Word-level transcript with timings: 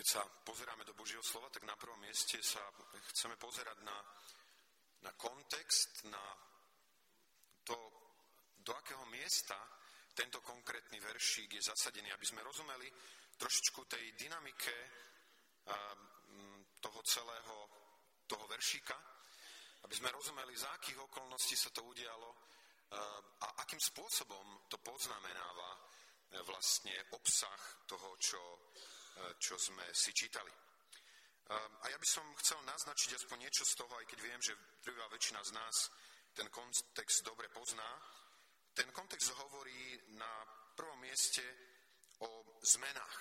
Keď 0.07 0.23
sa 0.23 0.31
pozeráme 0.47 0.87
do 0.87 0.95
Božieho 0.95 1.19
slova, 1.19 1.51
tak 1.51 1.67
na 1.67 1.75
prvom 1.75 1.99
mieste 1.99 2.39
sa 2.39 2.63
chceme 3.11 3.35
pozerať 3.35 3.83
na, 3.83 3.99
na 5.03 5.11
kontext, 5.19 6.07
na 6.07 6.23
to, 7.67 7.75
do 8.63 8.71
akého 8.71 9.03
miesta 9.11 9.59
tento 10.15 10.39
konkrétny 10.47 11.03
veršík 11.03 11.59
je 11.59 11.67
zasadený, 11.75 12.15
aby 12.15 12.23
sme 12.23 12.47
rozumeli 12.47 12.87
trošičku 13.35 13.83
tej 13.91 14.15
dynamike 14.15 14.77
toho 16.79 17.01
celého, 17.03 17.57
toho 18.31 18.47
veršíka, 18.47 18.95
aby 19.91 19.95
sme 19.99 20.15
rozumeli, 20.15 20.55
za 20.55 20.71
akých 20.71 21.03
okolností 21.03 21.59
sa 21.59 21.75
to 21.75 21.83
udialo 21.83 22.31
a 23.43 23.47
akým 23.67 23.83
spôsobom 23.83 24.71
to 24.71 24.79
poznamenáva 24.79 25.71
e, 25.75 25.79
vlastne 26.47 26.95
obsah 27.19 27.83
toho, 27.91 28.15
čo 28.23 28.39
čo 29.39 29.57
sme 29.59 29.85
si 29.93 30.13
čítali. 30.13 30.53
A 31.47 31.85
ja 31.87 31.99
by 31.99 32.09
som 32.09 32.27
chcel 32.43 32.59
naznačiť 32.67 33.23
aspoň 33.23 33.39
niečo 33.47 33.63
z 33.63 33.79
toho, 33.79 33.93
aj 33.95 34.07
keď 34.11 34.19
viem, 34.19 34.41
že 34.43 34.59
prvá 34.83 35.07
väčšina 35.15 35.41
z 35.47 35.55
nás 35.55 35.77
ten 36.35 36.51
kontext 36.51 37.23
dobre 37.23 37.49
pozná. 37.49 37.87
Ten 38.75 38.91
kontext 38.93 39.33
hovorí 39.41 39.97
na 40.19 40.29
prvom 40.77 41.01
mieste 41.01 41.41
o 42.21 42.61
zmenách. 42.61 43.19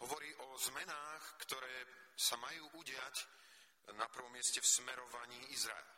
Hovorí 0.00 0.32
o 0.42 0.58
zmenách, 0.58 1.22
ktoré 1.44 1.86
sa 2.16 2.34
majú 2.40 2.66
udiať 2.80 3.16
na 3.94 4.08
prvom 4.08 4.32
mieste 4.32 4.58
v 4.58 4.70
smerovaní 4.80 5.38
Izraela. 5.52 5.94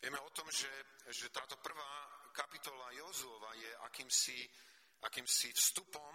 Vieme 0.00 0.18
o 0.20 0.34
tom, 0.34 0.50
že, 0.50 0.68
že 1.12 1.32
táto 1.32 1.56
prvá 1.62 2.08
kapitola 2.32 2.92
Jozuova 2.92 3.54
je 3.54 3.70
akýmsi, 3.86 4.38
akýmsi 5.06 5.52
vstupom, 5.52 6.14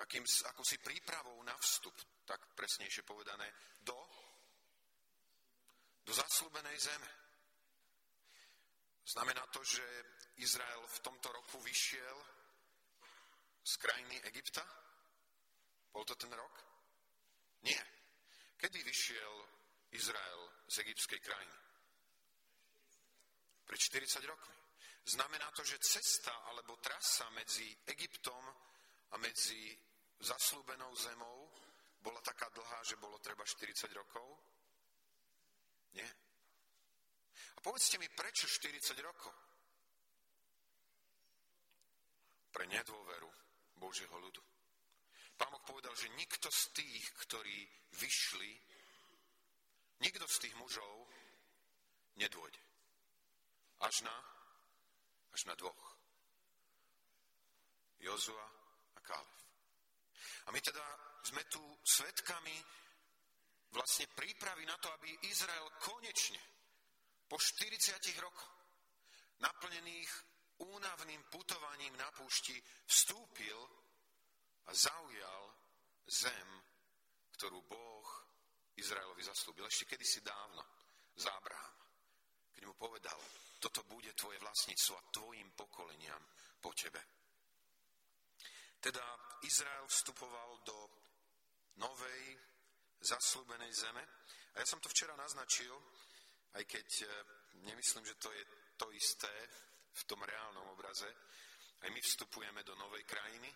akým, 0.00 0.24
akúsi 0.48 0.80
prípravou 0.80 1.36
na 1.44 1.54
vstup, 1.60 1.94
tak 2.24 2.40
presnejšie 2.56 3.04
povedané, 3.04 3.46
do, 3.84 3.96
do 6.04 6.12
zaslúbenej 6.12 6.76
zeme. 6.80 7.10
Znamená 9.04 9.42
to, 9.50 9.60
že 9.64 9.82
Izrael 10.38 10.82
v 10.86 10.98
tomto 11.02 11.28
roku 11.34 11.58
vyšiel 11.60 12.16
z 13.60 13.72
krajiny 13.76 14.16
Egypta? 14.30 14.64
Bol 15.90 16.06
to 16.06 16.14
ten 16.14 16.30
rok? 16.32 16.54
Nie. 17.66 17.82
Kedy 18.56 18.78
vyšiel 18.86 19.34
Izrael 19.92 20.40
z 20.70 20.86
egyptskej 20.86 21.20
krajiny? 21.20 21.58
Pred 23.66 23.80
40 23.80 24.22
rokmi. 24.30 24.58
Znamená 25.10 25.50
to, 25.50 25.64
že 25.64 25.82
cesta 25.82 26.30
alebo 26.46 26.78
trasa 26.78 27.26
medzi 27.34 27.66
Egyptom 27.90 28.44
a 29.10 29.16
medzi 29.18 29.74
zaslúbenou 30.20 30.92
zemou 30.96 31.48
bola 32.00 32.20
taká 32.20 32.48
dlhá, 32.52 32.80
že 32.84 32.96
bolo 32.96 33.20
treba 33.20 33.44
40 33.44 33.88
rokov? 33.92 34.28
Nie. 35.96 36.08
A 37.56 37.58
povedzte 37.60 37.98
mi, 37.98 38.08
prečo 38.08 38.48
40 38.48 38.96
rokov? 39.00 39.34
Pre 42.52 42.64
nedôveru 42.68 43.30
Božieho 43.76 44.16
ľudu. 44.16 44.42
Pán 45.36 45.48
Boh 45.56 45.64
povedal, 45.64 45.96
že 45.96 46.12
nikto 46.20 46.52
z 46.52 46.62
tých, 46.76 47.04
ktorí 47.24 47.64
vyšli, 47.96 48.52
nikto 50.04 50.28
z 50.28 50.36
tých 50.36 50.54
mužov 50.60 51.08
nedôjde. 52.20 52.60
Až 53.80 54.04
na, 54.04 54.16
až 55.32 55.48
na 55.48 55.54
dvoch. 55.56 55.96
Jozua 58.00 58.44
a 58.96 59.00
Kálev. 59.00 59.49
A 60.46 60.54
my 60.54 60.60
teda 60.60 60.84
sme 61.24 61.44
tu 61.46 61.60
svetkami 61.84 62.56
vlastne 63.70 64.10
prípravy 64.10 64.66
na 64.66 64.74
to, 64.82 64.90
aby 64.90 65.10
Izrael 65.30 65.68
konečne 65.78 66.40
po 67.30 67.38
40 67.38 68.02
rokoch 68.18 68.54
naplnených 69.40 70.10
únavným 70.60 71.22
putovaním 71.32 71.94
na 71.96 72.10
púšti 72.12 72.58
vstúpil 72.84 73.58
a 74.68 74.70
zaujal 74.74 75.42
zem, 76.04 76.48
ktorú 77.38 77.64
Boh 77.64 78.08
Izraelovi 78.76 79.22
zaslúbil 79.24 79.64
ešte 79.68 79.96
kedysi 79.96 80.20
dávno 80.20 80.60
za 81.16 81.32
Abrahama, 81.36 81.86
keď 82.52 82.62
mu 82.68 82.74
povedal, 82.76 83.16
toto 83.60 83.84
bude 83.84 84.12
tvoje 84.16 84.40
vlastníctvo 84.40 84.92
a 84.96 85.08
tvojim 85.12 85.48
pokoleniam 85.52 86.20
po 86.60 86.72
tebe. 86.72 87.00
Teda 88.80 89.04
Izrael 89.42 89.86
vstupoval 89.88 90.60
do 90.64 90.78
novej, 91.80 92.36
zaslúbenej 93.00 93.72
zeme. 93.72 94.04
A 94.54 94.60
ja 94.60 94.66
som 94.66 94.80
to 94.82 94.92
včera 94.92 95.16
naznačil, 95.16 95.72
aj 96.56 96.64
keď 96.66 96.88
eh, 97.02 97.10
nemyslím, 97.64 98.04
že 98.04 98.20
to 98.20 98.28
je 98.32 98.44
to 98.76 98.86
isté 98.92 99.32
v 99.90 100.02
tom 100.04 100.20
reálnom 100.22 100.66
obraze. 100.72 101.08
Aj 101.80 101.88
my 101.88 102.00
vstupujeme 102.00 102.60
do 102.64 102.76
novej 102.76 103.04
krajiny 103.08 103.48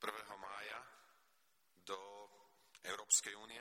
1. 0.00 0.10
mája 0.36 0.80
do 1.84 1.98
Európskej 2.84 3.36
únie. 3.36 3.60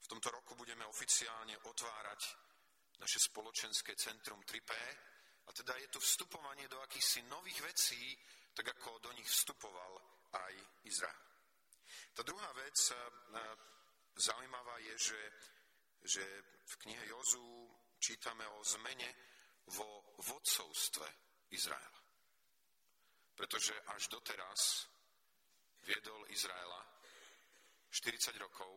V 0.00 0.06
tomto 0.08 0.32
roku 0.32 0.56
budeme 0.56 0.88
oficiálne 0.88 1.52
otvárať 1.68 2.20
naše 3.00 3.20
spoločenské 3.20 3.92
centrum 3.96 4.40
3P 4.44 4.72
a 5.48 5.50
teda 5.52 5.76
je 5.80 5.88
to 5.92 6.00
vstupovanie 6.00 6.68
do 6.68 6.80
akýchsi 6.80 7.24
nových 7.28 7.60
vecí, 7.64 8.16
tak 8.58 8.74
ako 8.74 8.98
do 8.98 9.10
nich 9.14 9.30
vstupoval 9.30 10.02
aj 10.34 10.54
Izrael. 10.90 11.22
Tá 12.10 12.26
druhá 12.26 12.50
vec 12.58 12.74
eh, 12.74 12.98
zaujímavá 14.18 14.82
je, 14.82 14.94
že, 14.98 15.22
že 16.02 16.24
v 16.66 16.74
knihe 16.82 17.06
Jozu 17.06 17.70
čítame 18.02 18.42
o 18.58 18.66
zmene 18.66 19.14
vo 19.78 20.10
vodcovstve 20.18 21.06
Izraela. 21.54 22.02
Pretože 23.38 23.78
až 23.94 24.10
doteraz 24.10 24.90
viedol 25.86 26.26
Izraela 26.34 26.82
40 27.94 28.34
rokov 28.42 28.74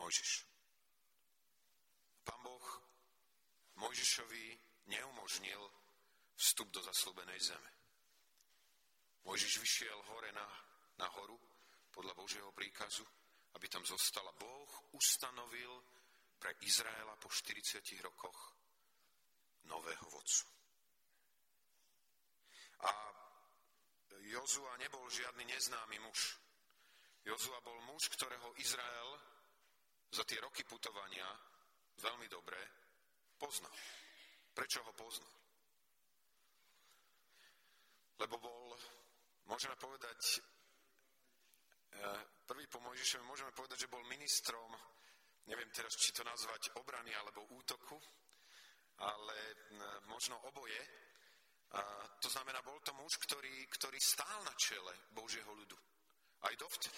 Mojžiš. 0.00 0.48
Pán 2.24 2.40
Boh 2.40 2.66
Mojžišovi 3.76 4.56
neumožnil 4.88 5.60
vstup 6.40 6.72
do 6.72 6.80
zaslúbenej 6.80 7.40
zeme. 7.44 7.83
Mojžiš 9.24 9.60
vyšiel 9.60 9.98
hore 10.12 10.30
na, 10.32 10.46
na 11.00 11.08
horu 11.18 11.40
podľa 11.90 12.14
Božieho 12.14 12.50
príkazu, 12.52 13.04
aby 13.56 13.66
tam 13.68 13.84
zostala. 13.84 14.32
Boh 14.36 14.72
ustanovil 14.92 15.72
pre 16.36 16.52
Izraela 16.64 17.16
po 17.16 17.32
40 17.32 17.80
rokoch 18.04 18.38
nového 19.64 20.06
vodcu. 20.12 20.44
A 22.84 22.90
Jozua 24.24 24.76
nebol 24.80 25.04
žiadny 25.12 25.44
neznámy 25.44 26.00
muž. 26.00 26.40
Jozua 27.24 27.60
bol 27.64 27.80
muž, 27.88 28.08
ktorého 28.12 28.52
Izrael 28.60 29.10
za 30.12 30.24
tie 30.24 30.40
roky 30.40 30.64
putovania 30.64 31.24
veľmi 32.00 32.28
dobre 32.28 32.60
poznal. 33.40 33.72
Prečo 34.52 34.84
ho 34.84 34.92
poznal? 34.92 35.34
Lebo 38.20 38.36
bol, 38.38 38.76
môžeme 39.48 39.76
povedať, 39.76 40.20
eh, 41.92 42.20
prvý 42.46 42.66
po 42.68 42.80
Mojžišovi 42.80 43.24
môžeme 43.24 43.52
povedať, 43.52 43.84
že 43.84 43.92
bol 43.92 44.04
ministrom, 44.04 44.70
neviem 45.46 45.70
teraz, 45.72 45.96
či 45.96 46.12
to 46.12 46.24
nazvať 46.24 46.76
obrany 46.80 47.12
alebo 47.14 47.44
útoku, 47.52 48.00
ale 48.98 49.36
možno 50.06 50.38
oboje. 50.46 50.78
To 52.22 52.30
znamená, 52.30 52.62
bol 52.62 52.78
to 52.86 52.94
muž, 52.94 53.18
ktorý, 53.26 53.66
ktorý 53.66 53.98
stál 53.98 54.38
na 54.46 54.54
čele 54.54 54.94
Božieho 55.10 55.50
ľudu. 55.50 55.74
Aj 56.46 56.54
dovtedy. 56.54 56.94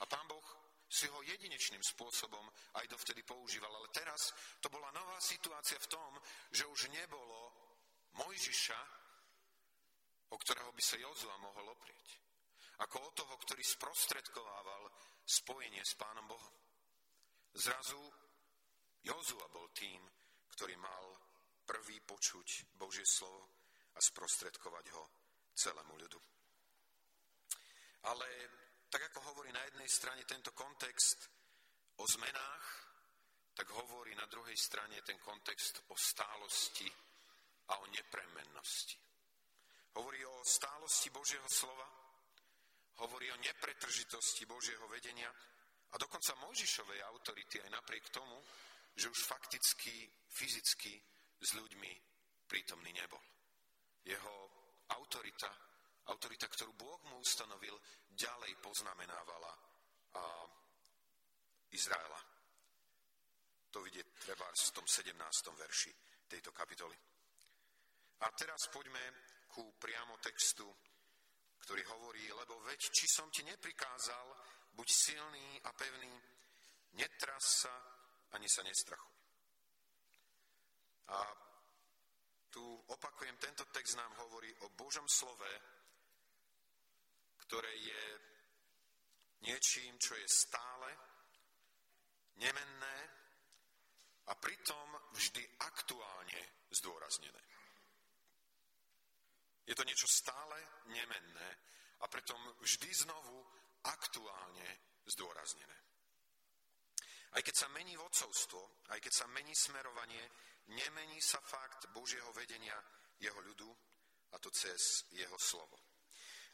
A 0.00 0.04
pán 0.04 0.28
Boh 0.28 0.44
si 0.90 1.06
ho 1.06 1.22
jedinečným 1.22 1.80
spôsobom 1.80 2.44
aj 2.76 2.86
dovtedy 2.90 3.22
používal. 3.22 3.72
Ale 3.72 3.88
teraz 3.94 4.34
to 4.60 4.68
bola 4.68 4.92
nová 4.92 5.16
situácia 5.22 5.78
v 5.78 5.90
tom, 5.90 6.10
že 6.52 6.66
už 6.66 6.92
nebolo 6.92 7.54
Mojžiša, 8.18 8.99
o 10.30 10.36
ktorého 10.38 10.70
by 10.70 10.82
sa 10.82 10.96
Jozua 10.98 11.36
mohol 11.42 11.74
oprieť. 11.74 12.18
Ako 12.80 12.96
o 12.96 13.10
toho, 13.12 13.34
ktorý 13.36 13.60
sprostredkovával 13.60 14.88
spojenie 15.26 15.84
s 15.84 15.94
Pánom 15.98 16.24
Bohom. 16.24 16.56
Zrazu 17.52 18.00
Jozua 19.04 19.46
bol 19.52 19.68
tým, 19.74 20.00
ktorý 20.56 20.78
mal 20.80 21.04
prvý 21.66 22.00
počuť 22.02 22.74
Božie 22.78 23.04
slovo 23.04 23.46
a 23.94 23.98
sprostredkovať 24.00 24.86
ho 24.96 25.04
celému 25.54 25.94
ľudu. 25.98 26.20
Ale 28.10 28.28
tak 28.88 29.12
ako 29.12 29.34
hovorí 29.34 29.52
na 29.52 29.62
jednej 29.68 29.86
strane 29.86 30.24
tento 30.24 30.56
kontext 30.56 31.28
o 32.00 32.04
zmenách, 32.08 32.66
tak 33.52 33.68
hovorí 33.76 34.16
na 34.16 34.24
druhej 34.24 34.56
strane 34.56 35.04
ten 35.04 35.20
kontext 35.20 35.84
o 35.92 35.94
stálosti 35.94 36.88
a 37.70 37.76
o 37.76 37.84
nepremennosti. 37.92 39.09
Hovorí 39.98 40.22
o 40.22 40.44
stálosti 40.46 41.10
Božieho 41.10 41.48
slova, 41.50 41.88
hovorí 43.02 43.26
o 43.32 43.40
nepretržitosti 43.42 44.46
Božieho 44.46 44.86
vedenia 44.86 45.30
a 45.90 45.94
dokonca 45.98 46.38
Mojžišovej 46.46 47.02
autority 47.10 47.58
aj 47.64 47.70
napriek 47.74 48.06
tomu, 48.14 48.38
že 48.94 49.10
už 49.10 49.26
fakticky, 49.26 50.06
fyzicky 50.30 50.94
s 51.40 51.50
ľuďmi 51.58 51.92
prítomný 52.46 52.94
nebol. 52.94 53.22
Jeho 54.06 54.34
autorita, 54.94 55.50
autorita, 56.10 56.46
ktorú 56.46 56.72
Boh 56.78 57.00
mu 57.10 57.18
ustanovil, 57.18 57.74
ďalej 58.10 58.52
poznamenávala 58.62 59.52
a 60.14 60.24
Izraela. 61.70 62.20
To 63.70 63.78
vidieť 63.82 64.06
treba 64.18 64.50
v 64.50 64.70
tom 64.74 64.86
17. 64.86 65.14
verši 65.54 65.92
tejto 66.26 66.50
kapitoly. 66.50 66.98
A 68.20 68.26
teraz 68.34 68.66
poďme 68.68 69.00
ku 69.50 69.74
priamo 69.76 70.16
textu, 70.22 70.66
ktorý 71.66 71.82
hovorí, 71.94 72.24
lebo 72.32 72.58
veď, 72.64 72.80
či 72.90 73.06
som 73.10 73.30
ti 73.30 73.42
neprikázal, 73.42 74.26
buď 74.74 74.88
silný 74.88 75.60
a 75.66 75.70
pevný, 75.74 76.14
netras 76.96 77.66
sa, 77.66 77.74
ani 78.34 78.48
sa 78.48 78.62
nestrachuj. 78.62 79.18
A 81.10 81.18
tu 82.50 82.62
opakujem, 82.90 83.36
tento 83.38 83.66
text 83.70 83.98
nám 83.98 84.14
hovorí 84.26 84.50
o 84.62 84.70
Božom 84.74 85.06
slove, 85.06 85.52
ktoré 87.46 87.70
je 87.74 88.04
niečím, 89.42 89.98
čo 89.98 90.14
je 90.14 90.26
stále, 90.26 90.90
nemenné 92.38 92.98
a 94.30 94.32
pritom 94.38 94.88
vždy 95.14 95.42
aktuálne 95.66 96.70
zdôraznené. 96.70 97.42
Je 99.70 99.78
to 99.78 99.86
niečo 99.86 100.10
stále 100.10 100.58
nemenné 100.90 101.50
a 102.02 102.10
preto 102.10 102.34
vždy 102.58 102.90
znovu 102.90 103.38
aktuálne 103.86 104.66
zdôraznené. 105.06 105.78
Aj 107.30 107.42
keď 107.46 107.54
sa 107.54 107.68
mení 107.70 107.94
vodcovstvo, 107.94 108.90
aj 108.90 108.98
keď 108.98 109.12
sa 109.14 109.26
mení 109.30 109.54
smerovanie, 109.54 110.26
nemení 110.74 111.22
sa 111.22 111.38
fakt 111.38 111.86
Božieho 111.94 112.34
vedenia 112.34 112.74
jeho 113.22 113.38
ľudu 113.38 113.70
a 114.34 114.42
to 114.42 114.50
cez 114.50 115.06
jeho 115.14 115.38
slovo. 115.38 115.78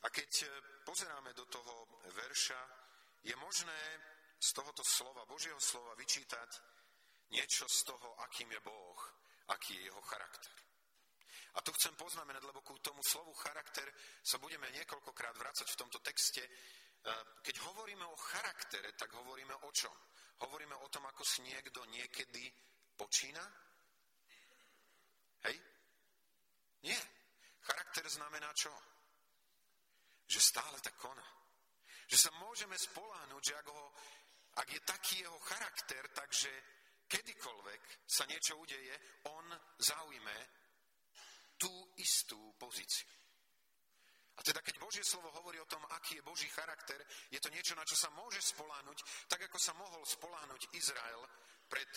A 0.05 0.13
keď 0.13 0.45
e, 0.45 0.47
pozeráme 0.85 1.33
do 1.33 1.49
toho 1.49 2.05
verša, 2.13 2.61
je 3.25 3.33
možné 3.41 3.81
z 4.37 4.53
tohoto 4.53 4.85
slova, 4.85 5.25
Božieho 5.25 5.57
slova, 5.57 5.97
vyčítať 5.97 6.51
niečo 7.33 7.65
z 7.65 7.81
toho, 7.89 8.13
akým 8.29 8.53
je 8.53 8.61
Boh, 8.61 9.01
aký 9.49 9.81
je 9.81 9.89
jeho 9.89 10.03
charakter. 10.05 10.66
A 11.57 11.65
to 11.65 11.73
chcem 11.73 11.97
poznamenať, 11.97 12.45
lebo 12.45 12.61
ku 12.61 12.77
tomu 12.85 13.01
slovu 13.01 13.33
charakter 13.41 13.89
sa 14.21 14.37
budeme 14.37 14.69
niekoľkokrát 14.77 15.33
vrácať 15.41 15.65
v 15.73 15.81
tomto 15.81 16.05
texte. 16.05 16.45
E, 16.45 16.51
keď 17.41 17.57
hovoríme 17.65 18.05
o 18.05 18.17
charaktere, 18.17 18.93
tak 18.93 19.17
hovoríme 19.17 19.57
o 19.65 19.71
čom? 19.73 19.97
Hovoríme 20.45 20.77
o 20.77 20.89
tom, 20.93 21.09
ako 21.09 21.25
si 21.25 21.41
niekto 21.49 21.81
niekedy 21.89 22.45
počína? 22.93 23.41
Hej? 25.49 25.57
Nie. 26.85 27.01
Charakter 27.65 28.05
znamená 28.05 28.53
čo? 28.53 28.71
Že 30.29 30.41
stále 30.45 30.77
tak 30.85 31.01
koná. 31.01 31.25
Že 32.07 32.17
sa 32.21 32.31
môžeme 32.37 32.77
spoláhnuť, 32.77 33.43
že 33.43 33.55
ak, 33.57 33.67
ho, 33.73 33.85
ak 34.61 34.69
je 34.69 34.81
taký 34.85 35.15
jeho 35.25 35.39
charakter, 35.41 36.05
takže 36.13 36.53
kedykoľvek 37.09 37.83
sa 38.05 38.29
niečo 38.29 38.61
udeje, 38.61 38.93
on 39.33 39.47
zaujme 39.81 40.66
tú 41.59 41.93
istú 41.97 42.55
pozíciu. 42.61 43.09
A 44.37 44.45
teda 44.45 44.61
keď 44.61 44.77
Božie 44.77 45.05
slovo 45.05 45.33
hovorí 45.33 45.57
o 45.61 45.69
tom, 45.69 45.81
aký 45.97 46.21
je 46.21 46.29
Boží 46.29 46.49
charakter, 46.53 47.01
je 47.33 47.41
to 47.41 47.49
niečo, 47.49 47.73
na 47.73 47.89
čo 47.89 47.97
sa 47.97 48.13
môže 48.13 48.45
spoláhnuť, 48.45 49.29
tak 49.33 49.49
ako 49.49 49.57
sa 49.57 49.73
mohol 49.73 50.05
spoláhnuť 50.05 50.77
Izrael 50.77 51.25
pred 51.73 51.89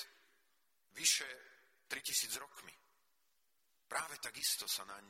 vyše 0.95 1.27
3000 1.91 2.39
rokmi. 2.39 2.71
Práve 3.89 4.15
takisto 4.23 4.71
sa 4.71 4.87
naň, 4.87 5.03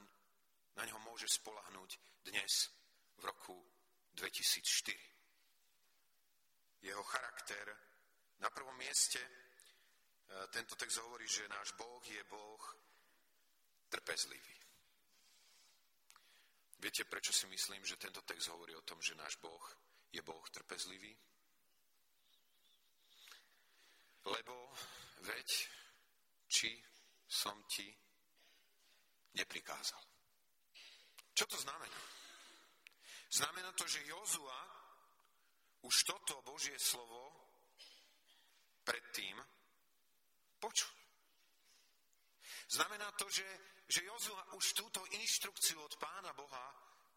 na 0.80 0.88
ňo 0.90 0.98
môže 1.06 1.30
spolahnúť 1.30 2.26
dnes 2.26 2.74
v 3.22 3.30
roku 3.30 3.62
2004. 4.16 4.98
Jeho 6.82 7.04
charakter 7.04 7.76
na 8.40 8.50
prvom 8.50 8.74
mieste, 8.80 9.20
e, 9.20 9.30
tento 10.50 10.76
text 10.80 10.98
hovorí, 11.04 11.28
že 11.28 11.52
náš 11.52 11.76
Boh 11.76 12.00
je 12.08 12.24
Boh 12.32 12.64
trpezlivý. 13.90 14.56
Viete, 16.80 17.04
prečo 17.04 17.36
si 17.36 17.44
myslím, 17.52 17.84
že 17.84 18.00
tento 18.00 18.22
text 18.24 18.48
hovorí 18.48 18.72
o 18.72 18.86
tom, 18.88 19.02
že 19.04 19.18
náš 19.20 19.36
Boh 19.44 19.66
je 20.16 20.22
Boh 20.24 20.46
trpezlivý? 20.50 21.12
Lebo 24.26 24.72
veď, 25.28 25.48
či 26.48 26.80
som 27.28 27.60
ti 27.68 27.92
neprikázal. 29.36 30.04
Čo 31.36 31.46
to 31.46 31.58
znamená? 31.60 32.00
Znamená 33.30 33.72
to, 33.76 33.86
že 33.88 34.08
Jozua 34.08 34.60
už 35.82 35.96
toto 36.04 36.42
Božie 36.42 36.76
slovo 36.80 37.32
predtým 38.84 39.38
počul. 40.60 40.96
Znamená 42.70 43.12
to, 43.16 43.30
že 43.30 43.46
že 43.90 44.06
Jozua 44.06 44.54
už 44.54 44.78
túto 44.78 45.02
inštrukciu 45.18 45.82
od 45.82 45.98
pána 45.98 46.30
Boha 46.38 46.70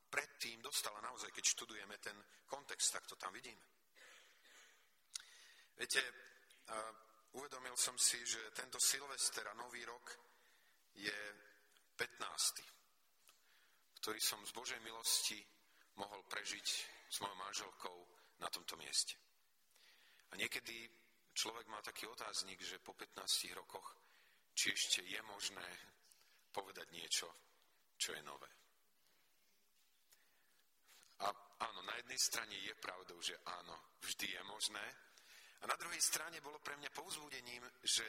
predtým 0.09 0.65
dostala 0.65 1.05
naozaj, 1.05 1.29
keď 1.29 1.45
študujeme 1.45 2.01
ten 2.01 2.17
kontext, 2.49 2.97
tak 2.97 3.05
to 3.05 3.17
tam 3.21 3.33
vidíme. 3.33 3.61
Viete, 5.77 6.01
uvedomil 7.37 7.77
som 7.77 7.99
si, 8.01 8.25
že 8.25 8.57
tento 8.57 8.81
Silvester 8.81 9.45
a 9.49 9.55
Nový 9.57 9.85
rok 9.85 10.17
je 10.97 11.13
15. 11.97 14.01
ktorý 14.01 14.21
som 14.21 14.41
z 14.45 14.53
Božej 14.57 14.81
milosti 14.81 15.45
mohol 16.01 16.25
prežiť 16.25 16.67
s 17.09 17.21
mojou 17.21 17.37
manželkou 17.37 17.99
na 18.41 18.49
tomto 18.49 18.77
mieste. 18.81 19.17
A 20.33 20.37
niekedy 20.41 20.89
človek 21.37 21.69
má 21.69 21.85
taký 21.85 22.09
otáznik, 22.09 22.65
že 22.65 22.81
po 22.81 22.97
15 22.97 23.61
rokoch, 23.61 23.93
či 24.57 24.73
ešte 24.73 25.05
je 25.05 25.21
možné 25.29 25.69
povedať 26.53 26.87
niečo, 26.93 27.29
čo 27.97 28.13
je 28.13 28.23
nové. 28.23 28.51
A 31.23 31.31
áno, 31.65 31.81
na 31.87 31.95
jednej 32.03 32.19
strane 32.19 32.55
je 32.59 32.75
pravdou, 32.77 33.17
že 33.23 33.39
áno, 33.47 33.97
vždy 34.03 34.27
je 34.37 34.43
možné. 34.45 34.87
A 35.63 35.71
na 35.71 35.79
druhej 35.79 36.03
strane 36.03 36.43
bolo 36.43 36.59
pre 36.59 36.75
mňa 36.77 36.91
povzbudením, 36.91 37.63
že 37.81 38.07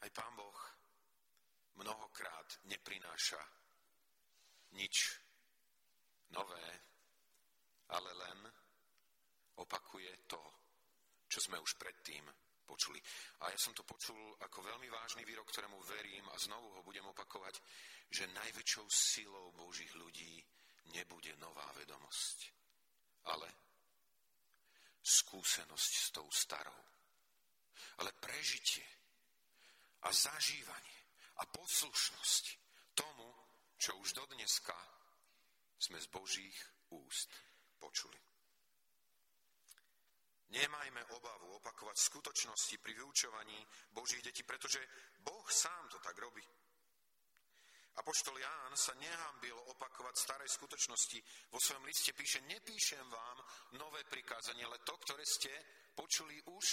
aj 0.00 0.10
Pán 0.14 0.32
Boh 0.38 0.60
mnohokrát 1.82 2.48
neprináša 2.70 3.42
nič 4.78 5.18
nové, 6.30 6.66
ale 7.90 8.10
len 8.14 8.38
opakuje 9.58 10.14
to, 10.30 10.40
čo 11.26 11.42
sme 11.42 11.58
už 11.58 11.74
predtým 11.74 12.22
počuli. 12.70 13.02
A 13.42 13.50
ja 13.50 13.58
som 13.58 13.74
to 13.74 13.82
počul 13.82 14.38
ako 14.46 14.62
veľmi 14.62 14.86
vážny 14.86 15.26
výrok, 15.26 15.50
ktorému 15.50 15.82
verím 15.82 16.22
a 16.30 16.38
znovu 16.38 16.70
ho 16.78 16.86
budem 16.86 17.02
opakovať, 17.10 17.58
že 18.06 18.30
najväčšou 18.30 18.86
silou 18.86 19.50
Božích 19.58 19.90
ľudí 19.98 20.38
nebude 20.94 21.34
nová 21.42 21.66
vedomosť, 21.74 22.38
ale 23.26 23.50
skúsenosť 25.02 25.92
s 25.98 26.06
tou 26.14 26.30
starou. 26.30 26.82
Ale 27.98 28.14
prežitie 28.22 28.86
a 30.06 30.08
zažívanie 30.14 31.00
a 31.42 31.46
poslušnosť 31.50 32.44
tomu, 32.94 33.28
čo 33.80 33.98
už 33.98 34.14
do 34.14 34.24
dneska 34.30 34.76
sme 35.80 35.98
z 35.98 36.08
Božích 36.12 36.58
úst 36.92 37.32
počuli. 37.80 38.29
Nemajme 40.50 41.02
obavu 41.14 41.62
opakovať 41.62 41.96
skutočnosti 41.98 42.74
pri 42.82 42.92
vyučovaní 42.98 43.58
Božích 43.94 44.22
detí, 44.22 44.42
pretože 44.42 44.82
Boh 45.22 45.46
sám 45.46 45.86
to 45.86 46.02
tak 46.02 46.18
robí. 46.18 46.42
Apoštol 47.98 48.38
Ján 48.38 48.72
sa 48.78 48.94
nehambil 48.98 49.54
opakovať 49.76 50.14
staré 50.14 50.46
skutočnosti. 50.46 51.18
Vo 51.50 51.58
svojom 51.58 51.84
liste 51.86 52.14
píše, 52.14 52.40
nepíšem 52.46 53.02
vám 53.10 53.38
nové 53.78 54.02
prikázanie, 54.06 54.62
ale 54.62 54.82
to, 54.86 54.94
ktoré 55.04 55.26
ste 55.26 55.50
počuli 55.94 56.38
už, 56.48 56.66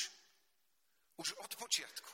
už 1.18 1.30
od 1.42 1.52
počiatku. 1.58 2.14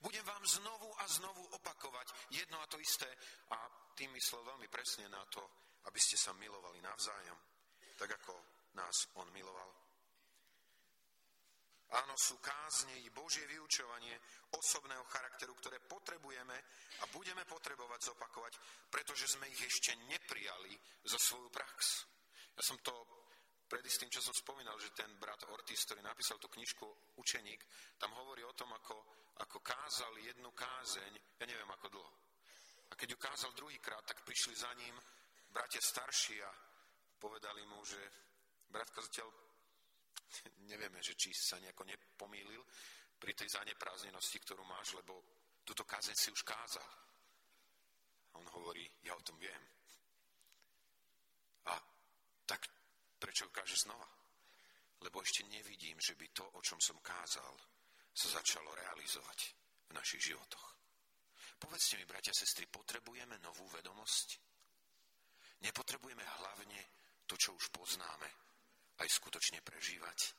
Budem 0.00 0.24
vám 0.24 0.40
znovu 0.48 0.88
a 1.00 1.04
znovu 1.08 1.44
opakovať 1.60 2.32
jedno 2.32 2.56
a 2.60 2.66
to 2.66 2.80
isté 2.80 3.08
a 3.52 3.58
tým 3.92 4.12
myslel 4.16 4.40
veľmi 4.44 4.68
presne 4.72 5.08
na 5.12 5.20
to, 5.28 5.44
aby 5.84 6.00
ste 6.00 6.16
sa 6.16 6.32
milovali 6.32 6.80
navzájom, 6.80 7.38
tak 8.00 8.16
ako 8.16 8.32
nás 8.74 9.12
on 9.20 9.28
miloval. 9.36 9.83
Áno, 11.94 12.14
sú 12.18 12.42
kázne 12.42 12.90
i 13.06 13.08
Božie 13.14 13.46
vyučovanie 13.46 14.18
osobného 14.50 15.06
charakteru, 15.06 15.54
ktoré 15.54 15.78
potrebujeme 15.78 16.56
a 16.98 17.04
budeme 17.14 17.46
potrebovať 17.46 18.10
zopakovať, 18.10 18.52
pretože 18.90 19.30
sme 19.30 19.46
ich 19.46 19.62
ešte 19.62 19.94
neprijali 20.10 20.74
za 21.06 21.18
svoju 21.22 21.54
prax. 21.54 22.02
Ja 22.58 22.62
som 22.66 22.82
to 22.82 22.94
pred 23.70 23.86
istým 23.86 24.10
časom 24.10 24.34
spomínal, 24.34 24.74
že 24.82 24.90
ten 24.90 25.10
brat 25.22 25.46
Ortiz, 25.54 25.86
ktorý 25.86 26.02
napísal 26.02 26.42
tú 26.42 26.50
knižku 26.50 27.14
Učeník, 27.14 27.62
tam 27.98 28.10
hovorí 28.18 28.42
o 28.42 28.56
tom, 28.58 28.74
ako, 28.74 28.98
ako 29.46 29.58
kázal 29.62 30.18
jednu 30.18 30.50
kázeň, 30.50 31.12
ja 31.38 31.46
neviem 31.46 31.70
ako 31.70 31.94
dlho. 31.94 32.12
A 32.90 32.98
keď 32.98 33.14
ju 33.14 33.18
kázal 33.18 33.50
druhýkrát, 33.54 34.02
tak 34.02 34.26
prišli 34.26 34.54
za 34.54 34.70
ním 34.78 34.98
bratia 35.50 35.82
starší 35.82 36.42
a 36.42 36.50
povedali 37.22 37.62
mu, 37.70 37.82
že 37.86 37.98
brat 38.66 38.90
kazateľ, 38.90 39.43
nevieme, 40.70 41.02
že 41.02 41.14
či 41.18 41.34
sa 41.34 41.60
nejako 41.60 41.84
nepomýlil 41.84 42.62
pri 43.18 43.32
tej 43.32 43.48
zanepráznenosti, 43.56 44.38
ktorú 44.42 44.64
máš, 44.66 44.96
lebo 44.98 45.22
túto 45.64 45.84
kázeň 45.88 46.16
si 46.16 46.28
už 46.28 46.44
kázal. 46.44 46.90
A 48.34 48.42
on 48.42 48.48
hovorí, 48.60 48.84
ja 49.06 49.16
o 49.16 49.24
tom 49.24 49.38
viem. 49.38 49.62
A 51.70 51.74
tak 52.44 52.68
prečo 53.16 53.48
káže 53.48 53.80
znova? 53.80 54.06
Lebo 55.00 55.24
ešte 55.24 55.48
nevidím, 55.48 55.96
že 56.00 56.16
by 56.16 56.26
to, 56.36 56.44
o 56.44 56.60
čom 56.60 56.80
som 56.80 57.00
kázal, 57.00 57.54
sa 58.14 58.28
začalo 58.40 58.70
realizovať 58.76 59.38
v 59.90 59.92
našich 59.96 60.32
životoch. 60.32 60.66
Povedzte 61.58 61.96
mi, 61.96 62.04
bratia 62.04 62.34
sestry, 62.36 62.68
potrebujeme 62.68 63.40
novú 63.40 63.64
vedomosť? 63.72 64.28
Nepotrebujeme 65.64 66.20
hlavne 66.20 66.80
to, 67.24 67.40
čo 67.40 67.56
už 67.56 67.72
poznáme, 67.72 68.43
aj 68.98 69.08
skutočne 69.10 69.64
prežívať 69.64 70.34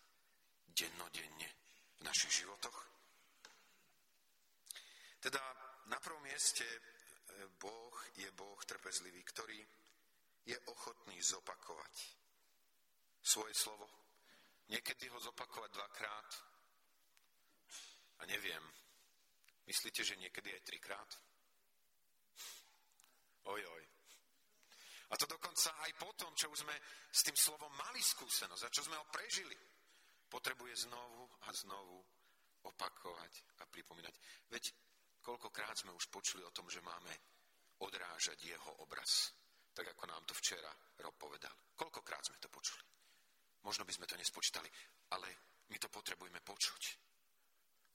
dennodenne 0.71 1.49
v 1.99 2.01
našich 2.03 2.43
životoch? 2.43 2.77
Teda 5.19 5.41
na 5.89 5.97
prvom 5.97 6.21
mieste 6.21 6.65
e, 6.65 6.79
Boh 7.57 7.95
je 8.13 8.29
Boh 8.37 8.59
trpezlivý, 8.61 9.25
ktorý 9.25 9.57
je 10.45 10.57
ochotný 10.69 11.17
zopakovať 11.17 11.95
svoje 13.25 13.53
slovo. 13.57 13.89
Niekedy 14.69 15.09
ho 15.09 15.17
zopakovať 15.17 15.69
dvakrát 15.73 16.29
a 18.19 18.25
neviem, 18.25 18.63
myslíte, 19.65 20.05
že 20.05 20.21
niekedy 20.21 20.53
aj 20.53 20.61
trikrát? 20.61 21.09
Oj, 23.45 23.61
oj. 23.61 23.84
A 25.15 25.19
to 25.23 25.31
dokonca 25.31 25.71
aj 25.79 25.91
po 25.95 26.11
tom, 26.19 26.35
čo 26.35 26.51
už 26.51 26.67
sme 26.67 26.75
s 27.07 27.23
tým 27.23 27.39
slovom 27.39 27.71
mali 27.71 28.03
skúsenosť 28.03 28.63
a 28.67 28.73
čo 28.75 28.83
sme 28.83 28.99
ho 28.99 29.07
prežili, 29.07 29.55
potrebuje 30.27 30.91
znovu 30.91 31.23
a 31.47 31.55
znovu 31.55 32.03
opakovať 32.67 33.63
a 33.63 33.63
pripomínať. 33.63 34.11
Veď 34.51 34.75
koľkokrát 35.23 35.79
sme 35.79 35.95
už 35.95 36.11
počuli 36.11 36.43
o 36.43 36.51
tom, 36.51 36.67
že 36.67 36.83
máme 36.83 37.15
odrážať 37.79 38.43
jeho 38.43 38.83
obraz, 38.83 39.31
tak 39.71 39.87
ako 39.95 40.03
nám 40.03 40.27
to 40.27 40.35
včera 40.35 40.67
Rob 40.99 41.15
povedal. 41.15 41.55
Koľkokrát 41.79 42.27
sme 42.27 42.35
to 42.43 42.51
počuli? 42.51 42.83
Možno 43.63 43.87
by 43.87 43.95
sme 43.95 44.11
to 44.11 44.19
nespočítali, 44.19 44.67
ale 45.15 45.31
my 45.71 45.79
to 45.79 45.87
potrebujeme 45.87 46.43
počuť. 46.43 46.83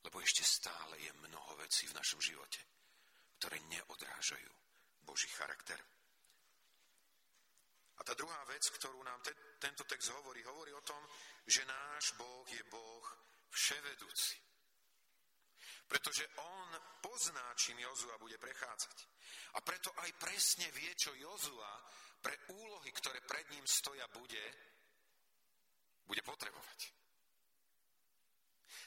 Lebo 0.08 0.24
ešte 0.24 0.40
stále 0.40 0.96
je 0.96 1.12
mnoho 1.20 1.52
vecí 1.60 1.84
v 1.84 2.00
našom 2.00 2.16
živote, 2.24 2.64
ktoré 3.36 3.60
neodrážajú 3.68 4.52
Boží 5.04 5.28
charakter. 5.36 5.99
A 8.00 8.04
tá 8.04 8.16
druhá 8.16 8.40
vec, 8.48 8.64
ktorú 8.64 9.04
nám 9.04 9.20
te, 9.20 9.36
tento 9.60 9.84
text 9.84 10.08
hovorí, 10.16 10.40
hovorí 10.48 10.72
o 10.72 10.80
tom, 10.80 11.04
že 11.44 11.68
náš 11.68 12.16
Boh 12.16 12.48
je 12.48 12.64
Boh 12.72 13.04
vševedúci. 13.52 14.40
Pretože 15.84 16.24
on 16.40 16.70
pozná, 17.04 17.44
čím 17.60 17.84
Jozua 17.84 18.16
bude 18.16 18.40
prechádzať. 18.40 18.96
A 19.52 19.60
preto 19.60 19.92
aj 20.00 20.16
presne 20.16 20.70
vie, 20.72 20.88
čo 20.96 21.12
Jozua 21.12 21.68
pre 22.24 22.32
úlohy, 22.56 22.88
ktoré 22.94 23.20
pred 23.20 23.44
ním 23.52 23.66
stoja, 23.68 24.08
bude, 24.08 24.44
bude 26.08 26.22
potrebovať. 26.24 26.80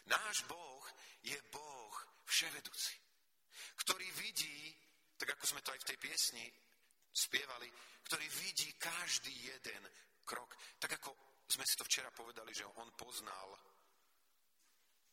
Náš 0.10 0.42
Boh 0.50 0.84
je 1.22 1.38
Boh 1.54 1.94
vševedúci, 2.26 2.98
ktorý 3.78 4.08
vidí, 4.18 4.74
tak 5.22 5.38
ako 5.38 5.44
sme 5.48 5.62
to 5.62 5.72
aj 5.72 5.80
v 5.86 5.90
tej 5.94 5.98
piesni 6.02 6.46
spievali, 7.14 7.70
ktorý 8.10 8.26
vidí 8.42 8.74
každý 8.76 9.32
jeden 9.32 9.84
krok. 10.26 10.58
Tak 10.82 10.98
ako 10.98 11.14
sme 11.48 11.64
si 11.64 11.78
to 11.78 11.86
včera 11.86 12.10
povedali, 12.10 12.50
že 12.50 12.66
on 12.82 12.90
poznal 12.98 13.50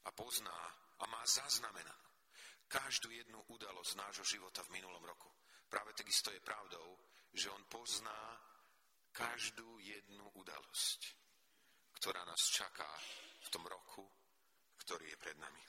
a 0.05 0.11
pozná 0.17 0.59
a 1.01 1.05
má 1.07 1.21
zaznamenanú 1.29 2.11
každú 2.71 3.11
jednu 3.11 3.43
udalosť 3.51 3.99
nášho 3.99 4.25
života 4.25 4.63
v 4.63 4.79
minulom 4.79 5.03
roku. 5.03 5.27
Práve 5.67 5.91
takisto 5.93 6.31
je 6.31 6.39
pravdou, 6.39 6.99
že 7.35 7.51
on 7.51 7.67
pozná 7.67 8.39
každú 9.11 9.83
jednu 9.83 10.23
udalosť, 10.39 11.01
ktorá 11.99 12.23
nás 12.23 12.43
čaká 12.47 12.87
v 13.43 13.49
tom 13.51 13.67
roku, 13.67 14.07
ktorý 14.87 15.11
je 15.11 15.19
pred 15.19 15.35
nami. 15.43 15.65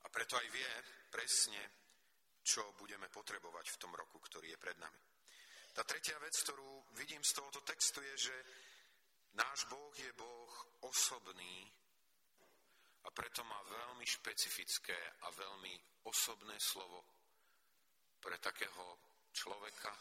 A 0.00 0.06
preto 0.08 0.38
aj 0.38 0.46
vie 0.54 0.70
presne, 1.10 1.79
čo 2.50 2.74
budeme 2.74 3.06
potrebovať 3.06 3.70
v 3.70 3.78
tom 3.78 3.94
roku, 3.94 4.18
ktorý 4.18 4.50
je 4.50 4.58
pred 4.58 4.74
nami. 4.82 4.98
Tá 5.70 5.86
tretia 5.86 6.18
vec, 6.18 6.34
ktorú 6.34 6.90
vidím 6.98 7.22
z 7.22 7.38
tohoto 7.38 7.62
textu, 7.62 8.02
je, 8.02 8.26
že 8.26 8.36
náš 9.38 9.70
Boh 9.70 9.94
je 9.94 10.10
Boh 10.18 10.50
osobný 10.82 11.70
a 13.06 13.08
preto 13.14 13.46
má 13.46 13.62
veľmi 13.70 14.02
špecifické 14.02 14.98
a 15.22 15.30
veľmi 15.30 16.02
osobné 16.10 16.58
slovo 16.58 17.06
pre 18.18 18.34
takého 18.42 18.98
človeka, 19.30 19.94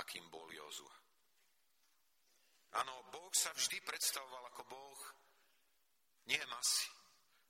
akým 0.00 0.32
bol 0.32 0.48
Jozua. 0.48 0.96
Áno, 2.80 3.04
Boh 3.12 3.32
sa 3.36 3.52
vždy 3.52 3.84
predstavoval 3.84 4.48
ako 4.48 4.62
Boh 4.64 5.00
nie 6.24 6.40
masy, 6.48 6.88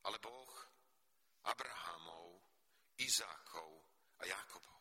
ale 0.02 0.18
Boh 0.18 0.50
Abrahamov, 1.46 2.42
Izákov, 2.98 3.91
a 4.22 4.24
Jakobov. 4.26 4.78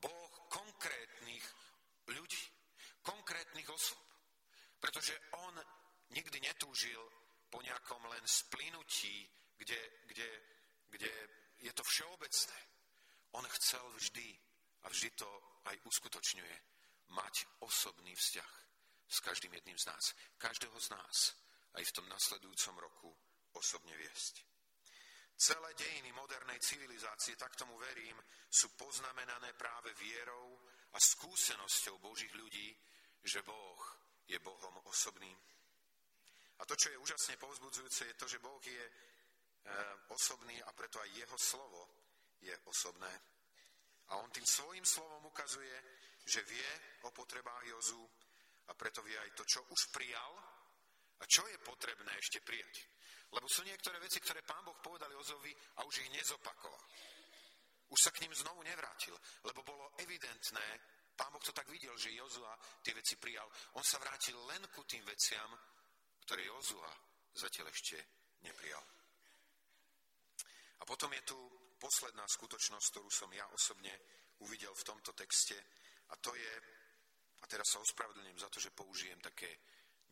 Boh 0.00 0.32
konkrétnych 0.48 1.44
ľudí, 2.12 2.44
konkrétnych 3.02 3.68
osob. 3.68 4.04
Pretože 4.80 5.12
on 5.44 5.54
nikdy 6.12 6.40
netúžil 6.40 7.00
po 7.50 7.60
nejakom 7.60 8.00
len 8.08 8.24
splynutí, 8.24 9.28
kde, 9.56 9.80
kde, 10.08 10.28
kde 10.88 11.12
je 11.60 11.72
to 11.72 11.84
všeobecné. 11.84 12.58
On 13.36 13.44
chcel 13.60 13.84
vždy, 13.96 14.28
a 14.82 14.88
vždy 14.88 15.08
to 15.12 15.28
aj 15.68 15.76
uskutočňuje, 15.84 16.56
mať 17.10 17.34
osobný 17.60 18.14
vzťah 18.14 18.52
s 19.10 19.18
každým 19.20 19.52
jedným 19.52 19.78
z 19.78 19.86
nás. 19.90 20.14
Každého 20.38 20.78
z 20.80 20.88
nás 20.94 21.16
aj 21.74 21.84
v 21.84 21.94
tom 21.94 22.06
nasledujúcom 22.08 22.76
roku 22.78 23.10
osobne 23.52 23.92
viesť. 23.98 24.49
Celé 25.40 25.72
dejiny 25.72 26.12
modernej 26.12 26.60
civilizácie, 26.60 27.32
tak 27.32 27.56
tomu 27.56 27.72
verím, 27.80 28.20
sú 28.44 28.76
poznamenané 28.76 29.56
práve 29.56 29.88
vierou 29.96 30.60
a 30.92 30.98
skúsenosťou 31.00 31.96
Božích 31.96 32.34
ľudí, 32.36 32.68
že 33.24 33.40
Boh 33.40 33.80
je 34.28 34.36
Bohom 34.44 34.76
osobným. 34.84 35.38
A 36.60 36.62
to, 36.68 36.76
čo 36.76 36.92
je 36.92 37.00
úžasne 37.00 37.40
povzbudzujúce, 37.40 38.04
je 38.04 38.18
to, 38.20 38.28
že 38.28 38.36
Boh 38.36 38.60
je 38.60 38.84
e, 38.84 38.92
osobný 40.12 40.60
a 40.60 40.76
preto 40.76 41.00
aj 41.00 41.08
jeho 41.08 41.38
slovo 41.40 41.88
je 42.44 42.52
osobné. 42.68 43.12
A 44.12 44.20
on 44.20 44.28
tým 44.28 44.44
svojim 44.44 44.84
slovom 44.84 45.24
ukazuje, 45.24 45.72
že 46.28 46.44
vie 46.44 46.70
o 47.08 47.16
potrebách 47.16 47.64
Jozu 47.64 48.04
a 48.68 48.76
preto 48.76 49.00
vie 49.00 49.16
aj 49.16 49.32
to, 49.32 49.48
čo 49.48 49.64
už 49.72 49.88
prijal 49.88 50.36
a 51.16 51.24
čo 51.24 51.48
je 51.48 51.56
potrebné 51.64 52.12
ešte 52.20 52.44
prijať. 52.44 52.99
Lebo 53.30 53.46
sú 53.46 53.62
niektoré 53.62 54.02
veci, 54.02 54.18
ktoré 54.18 54.42
pán 54.42 54.66
Boh 54.66 54.74
povedal 54.82 55.10
Jozovi 55.14 55.54
a 55.78 55.86
už 55.86 56.02
ich 56.02 56.10
nezopakoval. 56.10 56.82
Už 57.90 57.98
sa 57.98 58.10
k 58.10 58.26
ním 58.26 58.34
znovu 58.34 58.62
nevrátil, 58.62 59.14
lebo 59.46 59.62
bolo 59.62 59.94
evidentné, 59.98 60.66
pán 61.14 61.30
Boh 61.30 61.42
to 61.42 61.54
tak 61.54 61.66
videl, 61.70 61.94
že 61.98 62.14
Jozua 62.14 62.54
tie 62.82 62.94
veci 62.94 63.18
prijal. 63.18 63.46
On 63.78 63.84
sa 63.86 63.98
vrátil 64.02 64.38
len 64.46 64.62
ku 64.70 64.82
tým 64.86 65.02
veciam, 65.06 65.50
ktoré 66.26 66.46
Jozua 66.46 66.90
zatiaľ 67.34 67.70
ešte 67.70 67.98
neprijal. 68.42 68.82
A 70.80 70.82
potom 70.88 71.12
je 71.12 71.22
tu 71.22 71.38
posledná 71.78 72.24
skutočnosť, 72.26 72.86
ktorú 72.90 73.10
som 73.10 73.30
ja 73.30 73.46
osobne 73.52 73.92
uvidel 74.40 74.72
v 74.72 74.86
tomto 74.86 75.12
texte, 75.12 75.56
a 76.10 76.14
to 76.18 76.34
je, 76.34 76.52
a 77.40 77.44
teraz 77.46 77.68
sa 77.70 77.78
ospravedlňujem 77.84 78.40
za 78.40 78.48
to, 78.48 78.58
že 78.58 78.74
použijem 78.74 79.20
také 79.20 79.50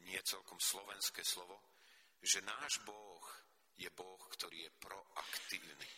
nie 0.07 0.21
celkom 0.23 0.61
slovenské 0.61 1.25
slovo, 1.25 1.78
že 2.23 2.43
náš 2.43 2.83
Boh 2.83 3.25
je 3.79 3.91
Boh, 3.95 4.23
ktorý 4.35 4.67
je 4.67 4.71
proaktívny. 4.83 5.89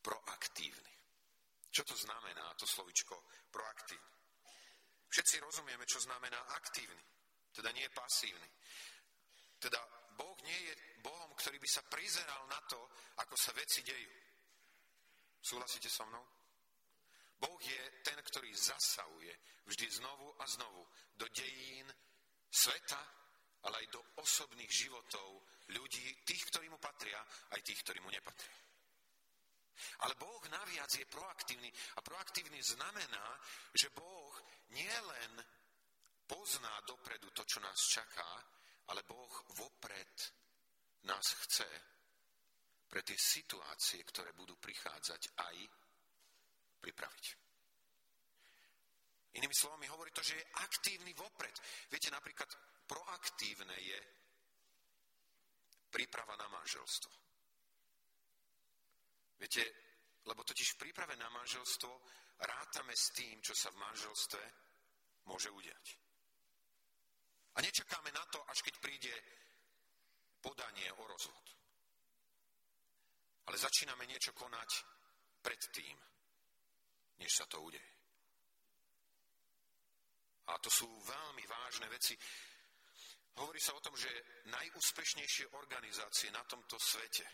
Proaktívny. 0.00 0.94
Čo 1.68 1.82
to 1.84 1.96
znamená, 1.96 2.54
to 2.54 2.66
slovičko 2.66 3.18
proaktívny? 3.50 4.14
Všetci 5.08 5.38
rozumieme, 5.40 5.86
čo 5.86 6.02
znamená 6.02 6.38
aktívny, 6.58 7.02
teda 7.54 7.70
nie 7.70 7.86
pasívny. 7.94 8.48
Teda 9.62 9.78
Boh 10.18 10.38
nie 10.42 10.60
je 10.70 10.74
Bohom, 11.02 11.30
ktorý 11.38 11.58
by 11.62 11.68
sa 11.70 11.82
prizeral 11.86 12.42
na 12.50 12.58
to, 12.66 12.78
ako 13.22 13.34
sa 13.38 13.54
veci 13.54 13.86
dejú. 13.86 14.10
Súhlasíte 15.44 15.92
so 15.92 16.08
mnou? 16.08 16.24
Boh 17.38 17.60
je 17.60 17.82
ten, 18.00 18.16
ktorý 18.16 18.48
zasahuje 18.56 19.32
vždy 19.68 19.86
znovu 20.00 20.32
a 20.40 20.44
znovu 20.48 20.82
do 21.14 21.28
dejín 21.28 21.86
sveta, 22.48 23.02
ale 23.64 23.84
aj 23.84 23.86
do 23.92 24.00
osobných 24.20 24.68
životov 24.68 25.28
ľudí, 25.72 26.24
tých, 26.24 26.44
ktorí 26.52 26.68
mu 26.68 26.76
patria, 26.76 27.20
aj 27.56 27.60
tých, 27.64 27.80
ktorí 27.84 27.98
mu 28.04 28.12
nepatria. 28.12 28.60
Ale 30.06 30.14
Boh 30.14 30.42
naviac 30.48 30.90
je 30.94 31.08
proaktívny 31.08 31.66
a 31.98 32.00
proaktívny 32.00 32.62
znamená, 32.62 33.26
že 33.74 33.90
Boh 33.90 34.32
nielen 34.70 35.32
pozná 36.28 36.72
dopredu 36.86 37.30
to, 37.34 37.42
čo 37.44 37.58
nás 37.60 37.78
čaká, 37.90 38.30
ale 38.92 39.02
Boh 39.02 39.34
vopred 39.58 40.14
nás 41.04 41.26
chce 41.44 41.68
pre 42.86 43.02
tie 43.02 43.18
situácie, 43.18 44.04
ktoré 44.06 44.30
budú 44.32 44.54
prichádzať, 44.56 45.22
aj 45.42 45.56
pripraviť. 46.78 47.26
Inými 49.34 49.56
slovami 49.56 49.90
hovorí 49.90 50.14
to, 50.14 50.22
že 50.22 50.38
je 50.38 50.50
aktívny 50.62 51.10
vopred. 51.18 51.50
Viete, 51.90 52.14
napríklad 52.14 52.46
proaktívne 52.86 53.76
je 53.80 54.00
príprava 55.90 56.34
na 56.36 56.48
manželstvo. 56.48 57.12
Viete, 59.38 59.64
lebo 60.24 60.42
totiž 60.42 60.74
v 60.74 60.80
príprave 60.88 61.14
na 61.16 61.28
manželstvo 61.30 61.90
rátame 62.40 62.96
s 62.96 63.12
tým, 63.14 63.38
čo 63.44 63.54
sa 63.54 63.70
v 63.70 63.80
manželstve 63.80 64.42
môže 65.30 65.50
udiať. 65.50 65.86
A 67.54 67.62
nečakáme 67.62 68.10
na 68.10 68.24
to, 68.26 68.42
až 68.50 68.66
keď 68.66 68.74
príde 68.82 69.14
podanie 70.42 70.90
o 70.98 71.06
rozvod. 71.06 71.46
Ale 73.46 73.56
začíname 73.60 74.08
niečo 74.08 74.32
konať 74.34 74.70
predtým, 75.44 75.96
než 77.20 77.30
sa 77.30 77.46
to 77.46 77.60
udeje. 77.62 77.92
A 80.44 80.58
to 80.60 80.68
sú 80.68 80.84
veľmi 80.88 81.44
vážne 81.46 81.88
veci. 81.88 82.12
Hovorí 83.34 83.58
sa 83.58 83.74
o 83.74 83.82
tom, 83.82 83.98
že 83.98 84.10
najúspešnejšie 84.46 85.50
organizácie 85.58 86.30
na 86.30 86.46
tomto 86.46 86.78
svete 86.78 87.26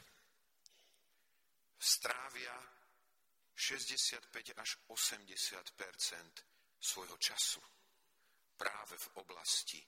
strávia 1.76 2.56
65 3.52 4.32
až 4.56 4.70
80% 4.88 6.80
svojho 6.80 7.16
času 7.20 7.60
práve 8.56 8.96
v 8.96 9.08
oblasti 9.20 9.80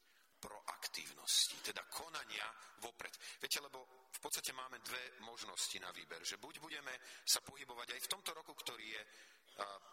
proaktívnosti, 0.43 1.57
teda 1.65 1.87
konania 1.89 2.45
vopred. 2.83 3.15
Viete, 3.41 3.63
lebo 3.63 4.11
v 4.13 4.21
podstate 4.21 4.53
máme 4.53 4.83
dve 4.85 5.23
možnosti 5.25 5.79
na 5.81 5.89
výber, 5.95 6.21
že 6.27 6.37
buď 6.37 6.61
budeme 6.61 6.93
sa 7.25 7.41
pohybovať 7.41 7.97
aj 7.97 8.01
v 8.05 8.11
tomto 8.11 8.35
roku, 8.37 8.53
ktorý 8.53 8.85
je 8.85 9.03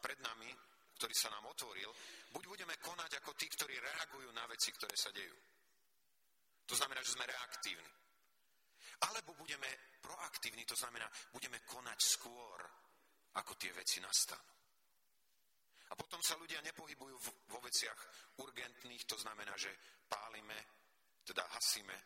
pred 0.04 0.20
nami, 0.20 0.52
ktorý 1.00 1.16
sa 1.16 1.32
nám 1.32 1.48
otvoril, 1.48 1.88
buď 2.36 2.44
budeme 2.48 2.76
konať 2.82 3.24
ako 3.24 3.32
tí, 3.40 3.48
ktorí 3.48 3.80
reagujú 3.80 4.32
na 4.36 4.44
veci, 4.52 4.76
ktoré 4.76 4.96
sa 5.00 5.16
dejú. 5.16 5.36
To 6.70 6.78
znamená, 6.78 7.02
že 7.02 7.18
sme 7.18 7.26
reaktívni. 7.26 7.90
Alebo 9.10 9.34
budeme 9.34 9.98
proaktívni, 9.98 10.68
to 10.70 10.78
znamená, 10.78 11.10
budeme 11.34 11.66
konať 11.66 11.98
skôr, 11.98 12.60
ako 13.42 13.58
tie 13.58 13.74
veci 13.74 13.98
nastanú. 13.98 14.54
A 15.90 15.98
potom 15.98 16.22
sa 16.22 16.38
ľudia 16.38 16.62
nepohybujú 16.62 17.18
vo 17.50 17.60
veciach 17.66 18.00
urgentných, 18.38 19.04
to 19.10 19.18
znamená, 19.18 19.58
že 19.58 19.74
pálime, 20.06 20.58
teda 21.26 21.42
hasíme, 21.42 21.98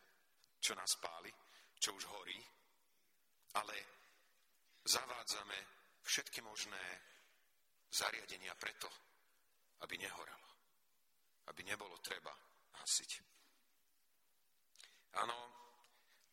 čo 0.63 0.71
nás 0.79 0.95
páli, 1.03 1.31
čo 1.75 1.91
už 1.91 2.07
horí, 2.15 2.39
ale 3.59 3.75
zavádzame 4.87 5.57
všetky 5.99 6.39
možné 6.39 6.79
zariadenia 7.91 8.55
preto, 8.55 8.87
aby 9.83 9.99
nehorelo, 9.99 10.49
aby 11.51 11.61
nebolo 11.67 11.99
treba 11.99 12.31
hasiť. 12.79 13.11
Áno, 15.21 15.37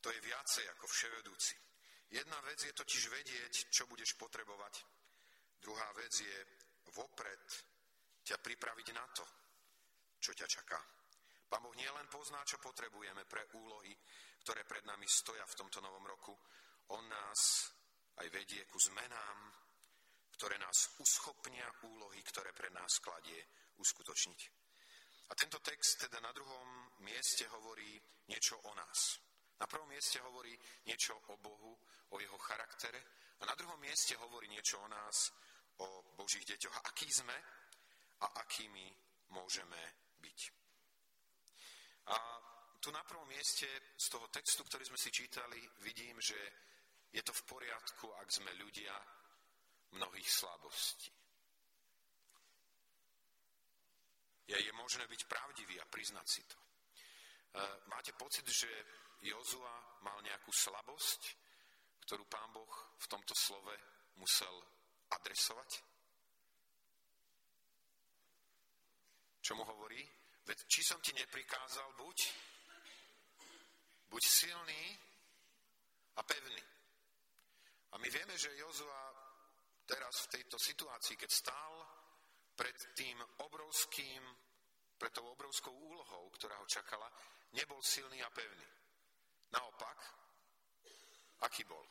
to 0.01 0.09
je 0.09 0.21
viacej 0.25 0.65
ako 0.73 0.87
vševedúci. 0.89 1.55
Jedna 2.11 2.41
vec 2.43 2.59
je 2.65 2.73
totiž 2.73 3.03
vedieť, 3.13 3.55
čo 3.71 3.87
budeš 3.87 4.17
potrebovať. 4.17 4.75
Druhá 5.61 5.93
vec 5.93 6.11
je 6.17 6.39
vopred 6.97 7.45
ťa 8.25 8.41
pripraviť 8.41 8.89
na 8.97 9.05
to, 9.13 9.25
čo 10.19 10.33
ťa 10.33 10.49
čaká. 10.49 10.81
Pán 11.51 11.63
Boh 11.63 11.75
nielen 11.77 12.07
pozná, 12.09 12.41
čo 12.47 12.63
potrebujeme 12.63 13.27
pre 13.27 13.47
úlohy, 13.59 13.93
ktoré 14.43 14.65
pred 14.65 14.87
nami 14.87 15.07
stoja 15.07 15.45
v 15.45 15.59
tomto 15.59 15.83
novom 15.85 16.07
roku. 16.07 16.33
On 16.97 17.05
nás 17.07 17.71
aj 18.19 18.27
vedie 18.33 18.65
ku 18.67 18.79
zmenám, 18.81 19.39
ktoré 20.35 20.57
nás 20.57 20.97
uschopnia 20.99 21.69
úlohy, 21.85 22.23
ktoré 22.25 22.57
pre 22.57 22.73
nás 22.73 22.99
kladie 23.05 23.39
uskutočniť. 23.77 24.41
A 25.31 25.33
tento 25.39 25.63
text 25.63 26.09
teda 26.09 26.19
na 26.19 26.35
druhom 26.35 26.50
mieste 27.03 27.47
hovorí 27.49 28.01
niečo 28.29 28.59
o 28.61 28.73
nás. 28.75 29.21
Na 29.61 29.67
prvom 29.67 29.89
mieste 29.89 30.21
hovorí 30.25 30.57
niečo 30.87 31.17
o 31.29 31.37
Bohu, 31.37 31.77
o 32.11 32.17
jeho 32.21 32.39
charaktere 32.39 33.01
a 33.41 33.45
na 33.45 33.55
druhom 33.55 33.81
mieste 33.81 34.17
hovorí 34.17 34.49
niečo 34.49 34.81
o 34.81 34.89
nás, 34.89 35.33
o 35.81 36.17
Božích 36.17 36.45
deťoch 36.45 36.77
aký 36.85 37.09
sme 37.13 37.37
a 38.21 38.27
akými 38.41 38.89
môžeme 39.33 39.81
byť. 40.21 40.41
A 42.11 42.17
tu 42.81 42.89
na 42.91 43.05
prvom 43.05 43.29
mieste 43.29 43.69
z 43.97 44.07
toho 44.09 44.29
textu, 44.29 44.65
ktorý 44.65 44.85
sme 44.85 44.99
si 45.01 45.13
čítali, 45.13 45.61
vidím, 45.85 46.17
že 46.21 46.37
je 47.13 47.23
to 47.23 47.33
v 47.33 47.47
poriadku, 47.49 48.09
ak 48.17 48.29
sme 48.33 48.53
ľudia 48.57 48.93
mnohých 49.93 50.31
slabostí. 50.31 51.13
Je, 54.47 54.57
je 54.57 54.73
možné 54.73 55.07
byť 55.07 55.21
pravdivý 55.27 55.79
a 55.79 55.87
priznať 55.87 56.27
si 56.27 56.43
to. 56.49 56.59
E, 57.51 57.61
máte 57.91 58.13
pocit, 58.15 58.47
že 58.47 58.71
Jozua 59.21 60.01
mal 60.07 60.23
nejakú 60.23 60.55
slabosť, 60.55 61.21
ktorú 62.07 62.25
pán 62.31 62.51
Boh 62.55 62.75
v 62.97 63.07
tomto 63.11 63.35
slove 63.35 63.75
musel 64.17 64.55
adresovať? 65.11 65.71
Čo 69.43 69.53
mu 69.59 69.65
hovorí? 69.67 70.01
Veď 70.47 70.59
či 70.71 70.81
som 70.87 71.03
ti 71.03 71.11
neprikázal, 71.13 71.91
buď, 71.99 72.19
buď 74.09 74.23
silný 74.23 74.83
a 76.17 76.23
pevný. 76.23 76.65
A 77.91 77.99
my 77.99 78.09
vieme, 78.09 78.39
že 78.39 78.55
Jozua 78.55 79.11
teraz 79.91 80.27
v 80.27 80.39
tejto 80.39 80.55
situácii, 80.55 81.19
keď 81.19 81.31
stál 81.35 81.75
pred 82.55 82.77
tým 82.95 83.19
obrovským, 83.43 84.23
pred 84.95 85.11
tou 85.11 85.27
obrovskou 85.27 85.75
úlohou, 85.75 86.31
ktorá 86.39 86.55
ho 86.61 86.67
čakala, 86.71 87.11
nebol 87.55 87.81
silný 87.83 88.23
a 88.23 88.31
pevný. 88.31 88.69
Naopak, 89.51 89.99
aký 91.43 91.67
bol? 91.67 91.83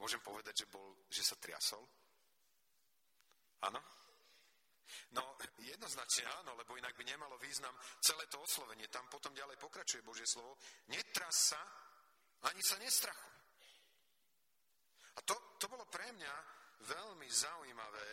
Môžem 0.00 0.20
povedať, 0.24 0.64
že, 0.64 0.66
bol, 0.72 0.96
že 1.12 1.20
sa 1.20 1.36
triasol? 1.36 1.84
Áno? 3.68 3.80
No, 5.12 5.36
jednoznačne 5.60 6.24
áno, 6.40 6.56
lebo 6.56 6.74
inak 6.74 6.96
by 6.96 7.04
nemalo 7.04 7.36
význam 7.36 7.76
celé 8.00 8.24
to 8.32 8.40
oslovenie. 8.40 8.88
Tam 8.88 9.06
potom 9.12 9.36
ďalej 9.36 9.60
pokračuje 9.60 10.06
Božie 10.06 10.26
slovo. 10.26 10.56
Netras 10.88 11.52
sa, 11.52 11.60
ani 12.48 12.62
sa 12.64 12.80
nestrachuj. 12.80 13.36
A 15.16 15.20
to, 15.26 15.34
to 15.60 15.68
bolo 15.68 15.84
pre 15.90 16.08
mňa 16.16 16.34
veľmi 16.80 17.28
zaujímavé 17.28 18.08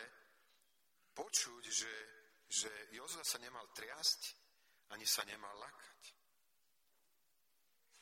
počuť, 1.16 1.62
že, 1.72 1.94
že 2.46 2.70
Jozua 2.92 3.24
sa 3.24 3.40
nemal 3.40 3.64
triasť, 3.72 4.20
ani 4.92 5.06
sa 5.06 5.24
nemal 5.24 5.52
lakať. 5.58 6.02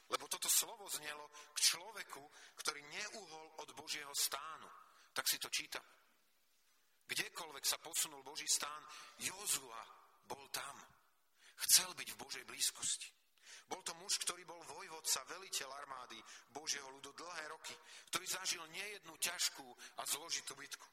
Lebo 0.07 0.31
toto 0.31 0.47
slovo 0.47 0.87
znelo 0.87 1.27
k 1.51 1.59
človeku, 1.59 2.23
ktorý 2.63 2.81
neuhol 2.87 3.47
od 3.59 3.71
Božieho 3.75 4.15
stánu. 4.15 4.71
Tak 5.11 5.27
si 5.27 5.39
to 5.43 5.51
číta. 5.51 5.83
Kdekoľvek 7.07 7.65
sa 7.67 7.83
posunul 7.83 8.23
Boží 8.23 8.47
stán, 8.47 8.83
Jozua 9.19 9.83
bol 10.27 10.47
tam. 10.51 10.79
Chcel 11.67 11.91
byť 11.95 12.09
v 12.15 12.21
Božej 12.23 12.45
blízkosti. 12.47 13.11
Bol 13.67 13.83
to 13.83 13.99
muž, 13.99 14.23
ktorý 14.23 14.47
bol 14.47 14.63
vojvodca, 14.63 15.27
veliteľ 15.27 15.71
armády 15.75 16.23
Božieho 16.55 16.87
ľudu 16.87 17.11
dlhé 17.19 17.51
roky, 17.51 17.75
ktorý 18.15 18.27
zažil 18.31 18.63
nejednú 18.71 19.19
ťažkú 19.19 19.67
a 19.99 20.03
zložitú 20.07 20.55
bitku. 20.55 20.87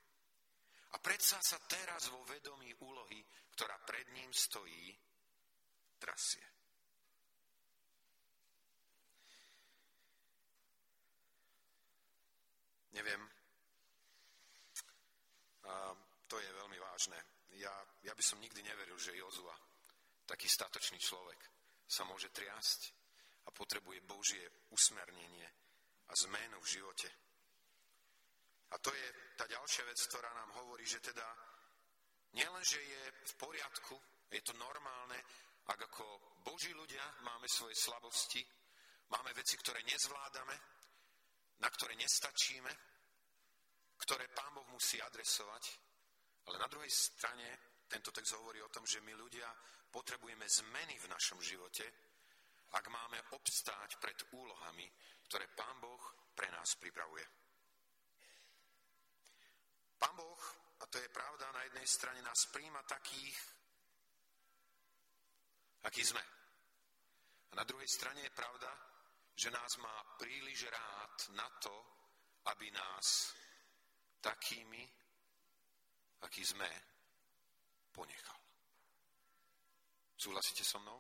A 0.94 0.98
predsa 1.02 1.38
sa 1.42 1.58
teraz 1.70 2.10
vo 2.10 2.22
vedomí 2.26 2.74
úlohy, 2.82 3.22
ktorá 3.54 3.78
pred 3.86 4.10
ním 4.14 4.30
stojí, 4.34 4.94
trasie. 6.04 6.44
Neviem. 12.92 13.24
A 15.64 15.96
to 16.28 16.36
je 16.44 16.50
veľmi 16.60 16.78
vážne. 16.84 17.18
Ja, 17.56 17.72
ja 18.04 18.12
by 18.12 18.24
som 18.24 18.44
nikdy 18.44 18.60
neveril, 18.68 19.00
že 19.00 19.16
Jozua, 19.16 19.56
taký 20.28 20.52
statočný 20.52 21.00
človek, 21.00 21.40
sa 21.88 22.04
môže 22.04 22.30
triasť 22.36 22.82
a 23.48 23.50
potrebuje 23.56 24.04
Božie 24.04 24.44
usmernenie 24.76 25.48
a 26.10 26.14
zmenu 26.28 26.60
v 26.60 26.72
živote. 26.80 27.10
A 28.74 28.76
to 28.82 28.90
je 28.92 29.08
tá 29.38 29.46
ďalšia 29.46 29.86
vec, 29.86 30.00
ktorá 30.10 30.34
nám 30.34 30.52
hovorí, 30.64 30.84
že 30.84 31.00
teda 31.00 31.26
nielen, 32.34 32.64
že 32.66 32.82
je 32.82 33.02
v 33.30 33.34
poriadku, 33.38 33.96
je 34.34 34.42
to 34.42 34.54
normálne, 34.58 35.18
ak 35.64 35.80
ako 35.80 36.06
Boží 36.44 36.76
ľudia 36.76 37.04
máme 37.24 37.48
svoje 37.48 37.76
slabosti, 37.80 38.44
máme 39.08 39.32
veci, 39.32 39.56
ktoré 39.56 39.80
nezvládame, 39.88 40.56
na 41.64 41.70
ktoré 41.72 41.96
nestačíme, 41.96 42.72
ktoré 43.96 44.28
Pán 44.36 44.52
Boh 44.52 44.68
musí 44.68 45.00
adresovať, 45.00 45.64
ale 46.52 46.60
na 46.60 46.68
druhej 46.68 46.92
strane 46.92 47.80
tento 47.88 48.12
text 48.12 48.36
hovorí 48.36 48.60
o 48.60 48.74
tom, 48.74 48.84
že 48.84 49.00
my 49.00 49.16
ľudia 49.16 49.48
potrebujeme 49.88 50.44
zmeny 50.44 51.00
v 51.00 51.08
našom 51.08 51.40
živote, 51.40 51.86
ak 52.74 52.86
máme 52.90 53.20
obstáť 53.38 54.02
pred 54.02 54.18
úlohami, 54.34 54.90
ktoré 55.30 55.48
Pán 55.56 55.78
Boh 55.80 56.02
pre 56.34 56.50
nás 56.50 56.76
pripravuje. 56.76 57.24
Pán 59.96 60.20
Boh, 60.20 60.42
a 60.82 60.86
to 60.90 61.00
je 61.00 61.08
pravda, 61.14 61.54
na 61.54 61.64
jednej 61.70 61.88
strane 61.88 62.20
nás 62.20 62.50
príjma 62.52 62.84
takých, 62.84 63.38
akí 65.84 66.04
sme. 66.04 66.24
A 67.52 67.54
na 67.56 67.64
druhej 67.64 67.88
strane 67.88 68.24
je 68.24 68.38
pravda, 68.38 68.72
že 69.36 69.54
nás 69.54 69.78
má 69.78 69.94
príliš 70.18 70.70
rád 70.70 71.16
na 71.38 71.48
to, 71.62 71.76
aby 72.54 72.72
nás 72.72 73.34
takými, 74.22 74.84
akí 76.22 76.44
sme, 76.46 76.70
ponechal. 77.92 78.40
Súhlasíte 80.18 80.64
so 80.64 80.80
mnou? 80.80 81.00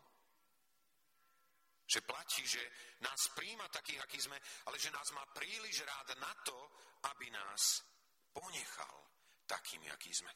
Že 1.87 1.99
platí, 2.07 2.43
že 2.47 2.63
nás 3.03 3.31
príjma 3.35 3.67
takých, 3.69 4.01
akí 4.03 4.19
sme, 4.19 4.37
ale 4.67 4.79
že 4.79 4.91
nás 4.91 5.11
má 5.11 5.23
príliš 5.31 5.83
rád 5.83 6.15
na 6.19 6.33
to, 6.43 6.57
aby 7.11 7.29
nás 7.31 7.83
ponechal 8.33 8.95
takými, 9.45 9.91
akí 9.91 10.11
sme. 10.11 10.31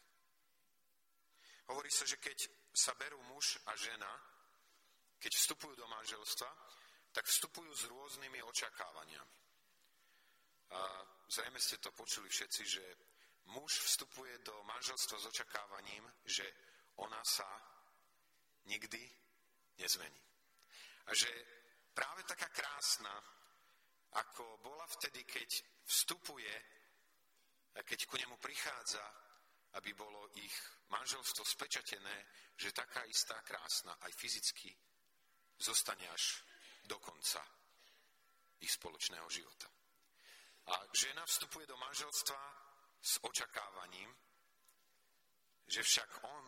Hovorí 1.67 1.91
sa, 1.91 2.07
že 2.07 2.15
keď 2.21 2.47
sa 2.71 2.95
berú 2.95 3.19
muž 3.27 3.59
a 3.67 3.75
žena, 3.75 4.11
keď 5.17 5.31
vstupujú 5.33 5.73
do 5.75 5.87
manželstva, 5.89 6.49
tak 7.11 7.25
vstupujú 7.25 7.71
s 7.73 7.89
rôznymi 7.89 8.39
očakávaniami. 8.45 9.39
A 10.77 10.79
zrejme 11.31 11.57
ste 11.57 11.81
to 11.81 11.89
počuli 11.95 12.29
všetci, 12.29 12.63
že 12.67 12.83
muž 13.49 13.81
vstupuje 13.81 14.37
do 14.43 14.53
manželstva 14.63 15.17
s 15.17 15.25
očakávaním, 15.25 16.05
že 16.27 16.45
ona 17.01 17.23
sa 17.23 17.47
nikdy 18.67 19.01
nezmení. 19.79 20.23
A 21.07 21.15
že 21.15 21.29
práve 21.95 22.21
taká 22.27 22.51
krásna, 22.51 23.15
ako 24.19 24.59
bola 24.59 24.85
vtedy, 24.99 25.23
keď 25.23 25.49
vstupuje, 25.87 26.53
keď 27.73 27.99
ku 28.05 28.17
nemu 28.19 28.35
prichádza, 28.37 29.01
aby 29.79 29.93
bolo 29.93 30.29
ich 30.35 30.53
manželstvo 30.89 31.45
spečatené, 31.45 32.25
že 32.57 32.75
taká 32.75 33.05
istá 33.05 33.41
krásna 33.41 33.95
aj 34.03 34.11
fyzicky 34.13 34.69
zostane 35.59 36.09
až 36.09 36.43
do 36.85 36.99
konca 36.99 37.41
ich 38.61 38.71
spoločného 38.71 39.27
života. 39.29 39.67
A 40.67 40.83
žena 40.91 41.23
vstupuje 41.25 41.67
do 41.67 41.77
manželstva 41.77 42.41
s 43.01 43.23
očakávaním, 43.23 44.09
že 45.67 45.83
však 45.83 46.23
on 46.23 46.45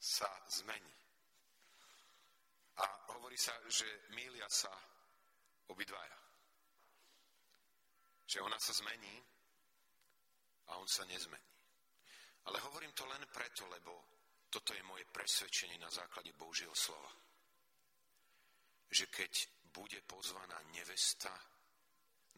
sa 0.00 0.28
zmení. 0.48 0.96
A 2.76 2.86
hovorí 3.16 3.38
sa, 3.38 3.54
že 3.68 3.86
mília 4.12 4.48
sa 4.48 4.72
obidvaja. 5.70 6.18
Že 8.26 8.40
ona 8.40 8.58
sa 8.58 8.72
zmení 8.72 9.16
a 10.68 10.76
on 10.76 10.88
sa 10.88 11.04
nezmení. 11.04 11.52
Ale 12.44 12.60
hovorím 12.60 12.92
to 12.92 13.06
len 13.06 13.24
preto, 13.32 13.64
lebo 13.68 14.04
toto 14.50 14.74
je 14.74 14.82
moje 14.82 15.04
presvedčenie 15.08 15.78
na 15.80 15.88
základe 15.88 16.32
Božieho 16.36 16.74
slova. 16.76 17.23
Že 18.94 19.10
keď 19.10 19.32
bude 19.74 19.98
pozvaná 20.06 20.54
nevesta 20.70 21.34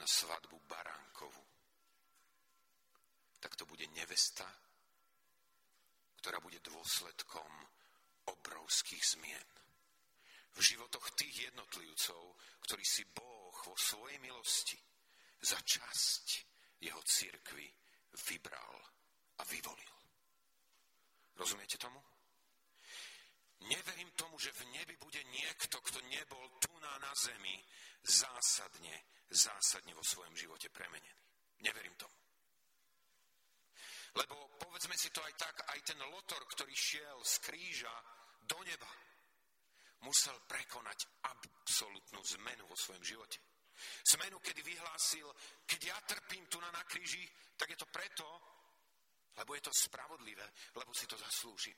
na 0.00 0.08
svadbu 0.08 0.56
Baránkovu, 0.64 1.44
tak 3.36 3.52
to 3.60 3.68
bude 3.68 3.84
nevesta, 3.92 4.48
ktorá 6.24 6.40
bude 6.40 6.64
dôsledkom 6.64 7.50
obrovských 8.24 9.04
zmien 9.04 9.48
v 10.56 10.58
životoch 10.64 11.12
tých 11.12 11.52
jednotlivcov, 11.52 12.22
ktorí 12.64 12.84
si 12.88 13.04
Boh 13.12 13.52
vo 13.52 13.76
svojej 13.76 14.16
milosti 14.24 14.80
za 15.44 15.60
časť 15.60 16.26
jeho 16.80 17.00
církvy 17.04 17.68
vybral 18.32 18.74
a 19.36 19.42
vyvolil. 19.44 19.94
Rozumiete 21.36 21.76
tomu? 21.76 22.00
Neverím 23.60 24.10
tomu, 24.12 24.38
že 24.38 24.52
v 24.52 24.68
nebi 24.68 24.96
bude 25.00 25.24
niekto, 25.32 25.80
kto 25.80 26.00
nebol 26.12 26.44
tu 26.60 26.68
na, 26.78 26.98
na 26.98 27.12
zemi 27.16 27.56
zásadne, 28.04 29.24
zásadne 29.32 29.96
vo 29.96 30.04
svojom 30.04 30.36
živote 30.36 30.68
premenený. 30.68 31.24
Neverím 31.64 31.96
tomu. 31.96 32.12
Lebo 34.16 34.56
povedzme 34.60 34.96
si 34.96 35.08
to 35.12 35.24
aj 35.24 35.34
tak, 35.36 35.56
aj 35.72 35.80
ten 35.84 36.00
lotor, 36.08 36.40
ktorý 36.48 36.72
šiel 36.72 37.20
z 37.24 37.34
kríža 37.48 37.92
do 38.44 38.60
neba, 38.64 38.88
musel 40.04 40.36
prekonať 40.44 41.24
absolútnu 41.24 42.20
zmenu 42.36 42.64
vo 42.68 42.76
svojom 42.76 43.04
živote. 43.04 43.40
Zmenu, 44.16 44.40
kedy 44.40 44.64
vyhlásil, 44.64 45.28
keď 45.68 45.80
ja 45.84 45.96
trpím 46.04 46.48
tu 46.48 46.60
na, 46.60 46.72
na 46.72 46.80
kríži, 46.84 47.28
tak 47.56 47.68
je 47.72 47.76
to 47.76 47.88
preto, 47.92 48.24
lebo 49.36 49.52
je 49.52 49.60
to 49.68 49.72
spravodlivé, 49.72 50.48
lebo 50.76 50.92
si 50.96 51.04
to 51.04 51.16
zaslúžim. 51.20 51.76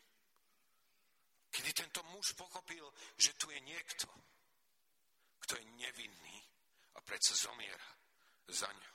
Kedy 1.59 1.75
tento 1.75 2.07
muž 2.15 2.39
pochopil, 2.39 2.87
že 3.19 3.35
tu 3.35 3.51
je 3.51 3.59
niekto, 3.59 4.07
kto 5.43 5.59
je 5.59 5.65
nevinný 5.75 6.39
a 6.95 7.03
predsa 7.03 7.35
zomiera 7.35 7.91
za 8.47 8.71
ňo. 8.71 8.93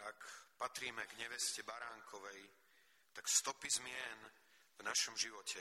Ak 0.00 0.18
patríme 0.56 1.04
k 1.04 1.20
neveste 1.20 1.60
Baránkovej, 1.60 2.40
tak 3.12 3.28
stopy 3.28 3.68
zmien 3.68 4.20
v 4.80 4.82
našom 4.82 5.12
živote 5.12 5.60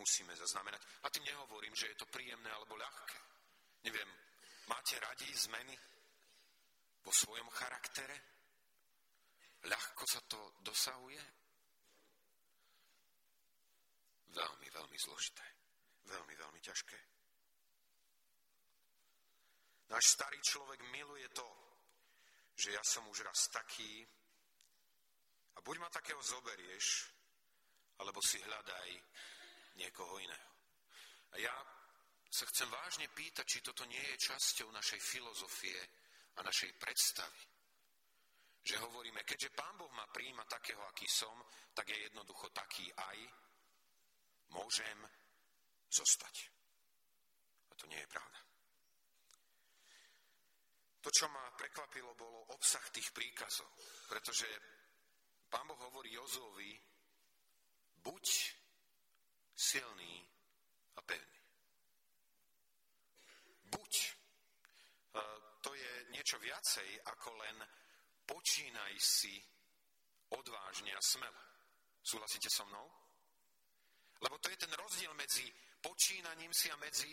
musíme 0.00 0.32
zaznamenať. 0.32 0.80
A 1.04 1.12
tým 1.12 1.28
nehovorím, 1.28 1.76
že 1.76 1.92
je 1.92 2.00
to 2.00 2.08
príjemné 2.08 2.48
alebo 2.48 2.80
ľahké. 2.80 3.18
Neviem, 3.84 4.08
máte 4.72 4.96
radi 4.96 5.28
zmeny 5.36 5.76
vo 7.04 7.12
svojom 7.12 7.48
charaktere? 7.52 8.16
Ľahko 9.64 10.04
sa 10.08 10.20
to 10.28 10.56
dosahuje? 10.60 11.20
Veľmi, 14.34 14.68
veľmi 14.68 14.98
zložité. 14.98 15.44
Veľmi, 16.04 16.34
veľmi 16.36 16.60
ťažké. 16.60 16.98
Náš 19.88 20.04
starý 20.16 20.40
človek 20.40 20.80
miluje 20.90 21.28
to, 21.32 21.48
že 22.56 22.72
ja 22.72 22.82
som 22.82 23.04
už 23.08 23.24
raz 23.24 23.48
taký 23.52 24.04
a 25.54 25.58
buď 25.60 25.76
ma 25.78 25.88
takého 25.92 26.18
zoberieš, 26.18 27.14
alebo 28.00 28.18
si 28.24 28.42
hľadaj 28.42 28.90
niekoho 29.78 30.18
iného. 30.18 30.50
A 31.34 31.38
ja 31.38 31.54
sa 32.30 32.46
chcem 32.50 32.66
vážne 32.70 33.06
pýtať, 33.14 33.46
či 33.46 33.62
toto 33.62 33.86
nie 33.86 34.02
je 34.02 34.22
časťou 34.30 34.70
našej 34.74 35.00
filozofie 35.02 35.78
a 36.36 36.40
našej 36.42 36.72
predstavy. 36.78 37.42
Že 38.64 38.80
hovoríme, 38.80 39.20
keďže 39.28 39.52
Pán 39.52 39.76
Boh 39.76 39.92
ma 39.92 40.08
príjma 40.08 40.48
takého, 40.48 40.80
aký 40.88 41.04
som, 41.04 41.36
tak 41.76 41.92
je 41.92 42.08
jednoducho 42.08 42.48
taký 42.50 42.88
aj, 42.96 43.18
môžem 44.56 44.98
zostať. 45.92 46.48
A 47.70 47.72
to 47.76 47.84
nie 47.86 48.00
je 48.00 48.08
pravda. 48.08 48.40
To, 51.04 51.12
čo 51.12 51.28
ma 51.28 51.52
prekvapilo, 51.52 52.16
bolo 52.16 52.48
obsah 52.56 52.88
tých 52.88 53.12
príkazov, 53.12 53.68
pretože 54.08 54.48
Pán 55.52 55.68
Boh 55.68 55.76
hovorí 55.84 56.16
Jozovi, 56.16 56.72
buď 58.00 58.24
silný 59.52 60.24
a 60.96 61.00
pevný. 61.04 61.40
Buď. 63.68 63.92
E, 64.00 65.22
to 65.60 65.74
je 65.74 65.92
niečo 66.24 66.40
viacej 66.40 67.04
ako 67.04 67.36
len 67.36 67.60
počínaj 68.24 68.96
si 68.96 69.36
odvážne 70.32 70.96
a 70.96 71.02
smele. 71.04 71.42
Súhlasíte 72.00 72.48
so 72.48 72.64
mnou? 72.64 72.88
Lebo 74.24 74.40
to 74.40 74.48
je 74.48 74.56
ten 74.56 74.72
rozdiel 74.72 75.12
medzi 75.12 75.44
počínaním 75.84 76.48
si 76.56 76.72
a 76.72 76.80
medzi, 76.80 77.12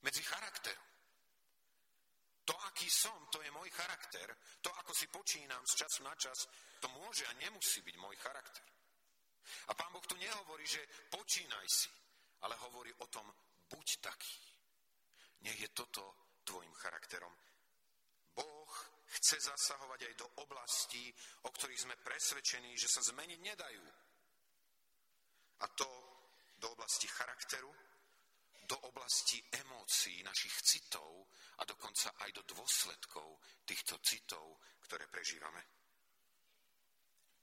medzi 0.00 0.24
charakterom. 0.24 0.88
To, 2.48 2.56
aký 2.72 2.88
som, 2.88 3.28
to 3.28 3.44
je 3.44 3.52
môj 3.52 3.68
charakter. 3.76 4.32
To, 4.64 4.72
ako 4.72 4.96
si 4.96 5.04
počínam 5.12 5.60
z 5.68 5.84
času 5.84 6.00
na 6.00 6.16
čas, 6.16 6.48
to 6.80 6.88
môže 6.88 7.28
a 7.28 7.36
nemusí 7.44 7.84
byť 7.84 7.96
môj 8.00 8.16
charakter. 8.24 8.64
A 9.68 9.76
pán 9.76 9.92
Boh 9.92 10.06
tu 10.08 10.16
nehovorí, 10.16 10.64
že 10.64 10.80
počínaj 11.12 11.66
si, 11.68 11.92
ale 12.40 12.56
hovorí 12.56 12.88
o 13.04 13.06
tom, 13.12 13.28
buď 13.68 14.00
taký. 14.00 14.40
Nech 15.44 15.60
je 15.60 15.68
toto 15.76 16.40
tvojim 16.48 16.72
charakterom. 16.72 17.36
Chce 19.08 19.40
zasahovať 19.40 20.00
aj 20.04 20.14
do 20.20 20.26
oblastí, 20.44 21.08
o 21.44 21.50
ktorých 21.50 21.88
sme 21.88 21.96
presvedčení, 22.04 22.76
že 22.76 22.92
sa 22.92 23.00
zmeniť 23.00 23.40
nedajú. 23.40 23.84
A 25.58 25.66
to 25.72 25.88
do 26.60 26.68
oblasti 26.70 27.08
charakteru, 27.08 27.72
do 28.68 28.76
oblasti 28.84 29.40
emócií, 29.48 30.20
našich 30.20 30.52
citov 30.60 31.24
a 31.58 31.64
dokonca 31.64 32.12
aj 32.20 32.30
do 32.36 32.42
dôsledkov 32.52 33.40
týchto 33.64 33.96
citov, 34.04 34.60
ktoré 34.84 35.08
prežívame. 35.08 35.64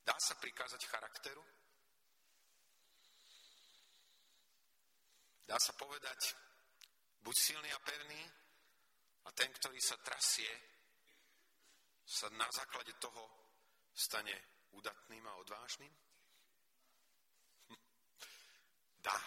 Dá 0.06 0.14
sa 0.22 0.38
prikázať 0.38 0.86
charakteru? 0.86 1.42
Dá 5.50 5.58
sa 5.58 5.74
povedať, 5.74 6.38
buď 7.26 7.36
silný 7.38 7.70
a 7.74 7.80
pevný 7.82 8.22
a 9.26 9.30
ten, 9.34 9.50
ktorý 9.50 9.82
sa 9.82 9.98
trasie, 9.98 10.50
sa 12.06 12.30
na 12.38 12.46
základe 12.54 12.94
toho 13.02 13.26
stane 13.94 14.34
udatným 14.78 15.26
a 15.26 15.38
odvážnym? 15.42 15.92
Hm. 17.70 17.82
Dá. 19.06 19.18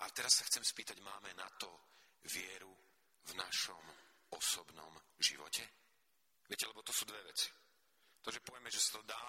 A 0.00 0.04
teraz 0.16 0.40
sa 0.40 0.48
chcem 0.48 0.64
spýtať, 0.64 1.04
máme 1.04 1.36
na 1.36 1.44
to 1.60 1.68
vieru 2.32 2.72
v 3.28 3.32
našom 3.36 3.84
osobnom 4.32 4.96
živote? 5.20 5.68
Viete, 6.48 6.66
lebo 6.66 6.80
to 6.80 6.90
sú 6.96 7.04
dve 7.04 7.20
veci. 7.28 7.52
To, 8.24 8.32
že 8.32 8.40
povieme, 8.40 8.72
že 8.72 8.80
sa 8.80 8.98
to 8.98 9.02
dá, 9.04 9.24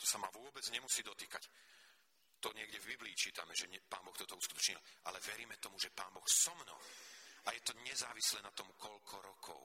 to 0.00 0.06
sa 0.06 0.18
ma 0.18 0.32
vôbec 0.32 0.64
nemusí 0.72 1.04
dotýkať. 1.04 1.44
To 2.40 2.56
niekde 2.56 2.80
v 2.80 2.96
Biblii 2.96 3.12
čítame, 3.12 3.52
že 3.52 3.68
Pán 3.84 4.00
Boh 4.00 4.16
toto 4.16 4.32
uskutočnil. 4.32 4.80
Ale 5.04 5.20
veríme 5.20 5.60
tomu, 5.60 5.76
že 5.76 5.92
Pán 5.92 6.08
Boh 6.08 6.24
so 6.24 6.56
mnou. 6.56 6.78
A 7.44 7.52
je 7.52 7.60
to 7.60 7.76
nezávislé 7.84 8.40
na 8.40 8.52
tom, 8.56 8.72
koľko 8.80 9.20
rokov 9.20 9.60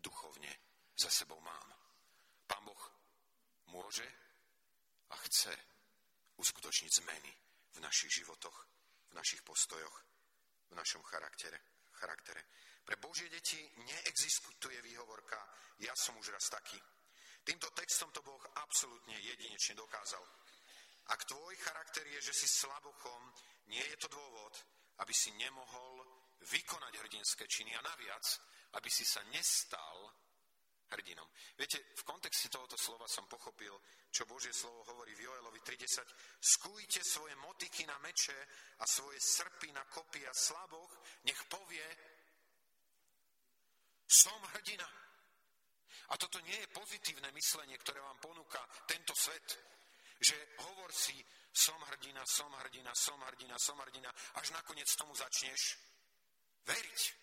duchovne 0.00 0.50
za 0.96 1.08
sebou 1.08 1.40
mám. 1.40 1.68
Pán 2.48 2.64
Boh 2.64 2.84
môže 3.70 4.04
a 5.10 5.16
chce 5.28 5.52
uskutočniť 6.36 6.90
zmeny 7.04 7.32
v 7.76 7.78
našich 7.80 8.24
životoch, 8.24 8.56
v 9.10 9.14
našich 9.14 9.44
postojoch, 9.46 9.96
v 10.70 10.74
našom 10.74 11.02
charaktere. 11.06 11.60
charaktere. 11.94 12.42
Pre 12.80 12.96
Božie 12.96 13.28
deti 13.28 13.60
neexistuje 13.86 14.80
výhovorka 14.82 15.38
ja 15.80 15.96
som 15.96 16.16
už 16.20 16.32
raz 16.32 16.44
taký. 16.52 16.76
Týmto 17.40 17.72
textom 17.72 18.12
to 18.12 18.20
Boh 18.20 18.40
absolútne 18.60 19.16
jedinečne 19.16 19.72
dokázal. 19.72 20.20
Ak 21.08 21.24
tvoj 21.24 21.56
charakter 21.64 22.04
je, 22.04 22.20
že 22.20 22.34
si 22.36 22.46
slabochom, 22.46 23.32
nie 23.72 23.80
je 23.80 23.96
to 23.96 24.08
dôvod, 24.12 24.52
aby 25.00 25.12
si 25.16 25.32
nemohol 25.40 26.04
vykonať 26.44 26.92
hrdinské 27.00 27.48
činy 27.48 27.72
a 27.72 27.80
naviac, 27.80 28.24
aby 28.74 28.90
si 28.90 29.02
sa 29.02 29.22
nestal 29.34 30.10
hrdinom. 30.90 31.26
Viete, 31.54 31.78
v 31.94 32.02
kontexte 32.02 32.50
tohoto 32.50 32.74
slova 32.74 33.06
som 33.06 33.30
pochopil, 33.30 33.72
čo 34.10 34.26
Božie 34.26 34.50
slovo 34.50 34.82
hovorí 34.90 35.14
v 35.14 35.30
Joelovi 35.30 35.62
3.10. 35.62 36.02
Skújte 36.42 37.00
svoje 37.06 37.34
motiky 37.38 37.86
na 37.86 37.94
meče 38.02 38.34
a 38.82 38.84
svoje 38.86 39.22
srpy 39.22 39.70
na 39.70 39.86
kopy 39.86 40.26
a 40.26 40.34
slaboch, 40.34 40.90
nech 41.22 41.38
povie, 41.46 41.86
som 44.10 44.42
hrdina. 44.58 44.88
A 46.10 46.18
toto 46.18 46.42
nie 46.42 46.58
je 46.58 46.74
pozitívne 46.74 47.30
myslenie, 47.30 47.78
ktoré 47.78 48.02
vám 48.02 48.18
ponúka 48.18 48.58
tento 48.90 49.14
svet. 49.14 49.46
Že 50.18 50.36
hovor 50.66 50.90
si, 50.90 51.14
som 51.54 51.78
hrdina, 51.86 52.26
som 52.26 52.50
hrdina, 52.50 52.90
som 52.98 53.18
hrdina, 53.22 53.56
som 53.62 53.78
hrdina, 53.78 54.10
až 54.42 54.50
nakoniec 54.50 54.90
tomu 54.98 55.14
začneš 55.14 55.78
veriť. 56.66 57.19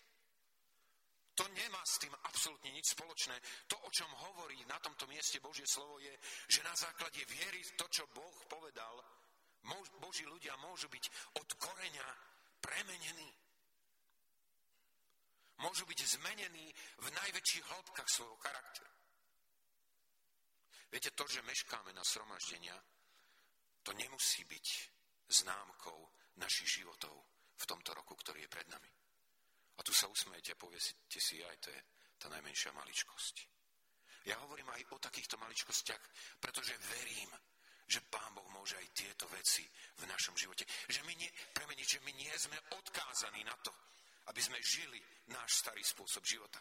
Nemá 1.68 1.84
s 1.84 2.00
tým 2.00 2.16
absolútne 2.24 2.72
nič 2.72 2.96
spoločné. 2.96 3.36
To, 3.68 3.76
o 3.76 3.92
čom 3.92 4.08
hovorí 4.08 4.56
na 4.64 4.80
tomto 4.80 5.04
mieste 5.04 5.36
Božie 5.36 5.68
slovo, 5.68 6.00
je, 6.00 6.16
že 6.48 6.64
na 6.64 6.72
základe 6.72 7.20
viery 7.28 7.60
to, 7.76 7.84
čo 7.92 8.08
Boh 8.08 8.32
povedal, 8.48 8.96
Boží 10.00 10.24
ľudia 10.24 10.56
môžu 10.64 10.88
byť 10.88 11.36
od 11.36 11.48
koreňa 11.60 12.08
premenení. 12.64 13.28
Môžu 15.60 15.84
byť 15.84 16.00
zmenení 16.16 16.72
v 17.04 17.08
najväčších 17.12 17.64
hĺbkach 17.68 18.08
svojho 18.08 18.40
charakteru. 18.40 18.94
Viete, 20.88 21.12
to, 21.12 21.28
že 21.28 21.44
meškáme 21.44 21.92
na 21.92 22.00
sromaždenia, 22.00 22.80
to 23.84 23.92
nemusí 23.92 24.40
byť 24.48 24.66
známkou 25.28 26.00
našich 26.40 26.80
životov 26.80 27.12
v 27.60 27.64
tomto 27.68 27.92
roku, 27.92 28.16
ktorý 28.16 28.48
je 28.48 28.54
pred 28.56 28.64
nami. 28.72 28.88
A 29.78 29.80
tu 29.86 29.94
sa 29.94 30.10
usmejete 30.10 30.52
a 30.52 30.60
poviete 30.60 31.20
si, 31.22 31.38
aj 31.38 31.58
to 31.62 31.70
je 31.70 31.80
tá 32.18 32.26
najmenšia 32.26 32.74
maličkosť. 32.74 33.36
Ja 34.26 34.36
hovorím 34.42 34.68
aj 34.74 34.82
o 34.92 34.98
takýchto 34.98 35.38
maličkostiach, 35.38 36.04
pretože 36.42 36.74
verím, 36.98 37.30
že 37.88 38.04
Pán 38.04 38.36
Boh 38.36 38.44
môže 38.52 38.76
aj 38.76 38.92
tieto 38.92 39.24
veci 39.32 39.64
v 39.96 40.04
našom 40.04 40.36
živote. 40.36 40.68
Že 40.90 41.00
my 41.08 41.14
nie, 41.16 41.30
premeniť, 41.56 41.88
že 41.88 42.04
my 42.04 42.12
nie 42.12 42.34
sme 42.36 42.58
odkázaní 42.76 43.40
na 43.46 43.56
to, 43.64 43.72
aby 44.28 44.40
sme 44.44 44.60
žili 44.60 45.00
náš 45.32 45.64
starý 45.64 45.80
spôsob 45.80 46.20
života. 46.28 46.60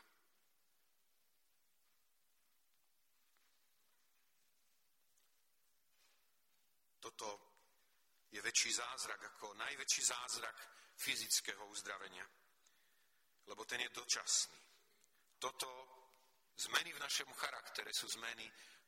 Toto 7.03 7.27
je 8.31 8.39
väčší 8.39 8.71
zázrak 8.71 9.19
ako 9.35 9.55
najväčší 9.59 10.03
zázrak 10.07 10.55
fyzického 10.95 11.67
uzdravenia 11.67 12.23
lebo 13.47 13.65
ten 13.65 13.81
je 13.81 13.95
dočasný. 13.95 14.59
Toto 15.39 15.67
zmeny 16.57 16.93
v 16.93 17.03
našom 17.03 17.29
charaktere 17.33 17.93
sú 17.93 18.07
zmeny, 18.09 18.45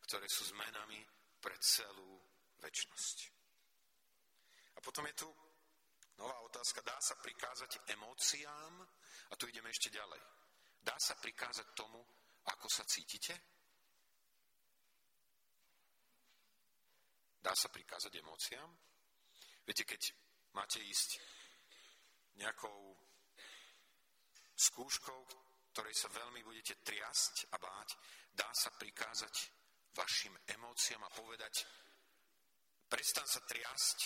ktoré 0.08 0.26
sú 0.28 0.44
zmenami 0.52 1.00
pre 1.40 1.56
celú 1.62 2.20
väčnosť. 2.60 3.18
A 4.76 4.80
potom 4.82 5.06
je 5.08 5.16
tu 5.16 5.30
nová 6.20 6.40
otázka. 6.44 6.84
Dá 6.84 6.98
sa 7.00 7.16
prikázať 7.20 7.80
emóciám? 7.88 8.74
A 9.32 9.34
tu 9.36 9.48
ideme 9.48 9.70
ešte 9.72 9.94
ďalej. 9.94 10.20
Dá 10.80 10.96
sa 11.00 11.16
prikázať 11.20 11.68
tomu, 11.76 12.00
ako 12.48 12.68
sa 12.72 12.84
cítite? 12.88 13.36
Dá 17.40 17.56
sa 17.56 17.72
prikázať 17.72 18.20
emóciám? 18.20 18.70
Viete, 19.64 19.84
keď 19.88 20.02
máte 20.56 20.82
ísť 20.84 21.22
nejakou 22.36 22.96
skúškou, 24.60 25.20
ktorej 25.72 25.96
sa 25.96 26.12
veľmi 26.12 26.44
budete 26.44 26.84
triasť 26.84 27.56
a 27.56 27.58
báť, 27.58 27.90
dá 28.36 28.50
sa 28.52 28.76
prikázať 28.76 29.36
vašim 29.96 30.36
emóciám 30.48 31.04
a 31.08 31.14
povedať, 31.16 31.64
prestan 32.92 33.26
sa 33.26 33.40
triasť 33.48 34.00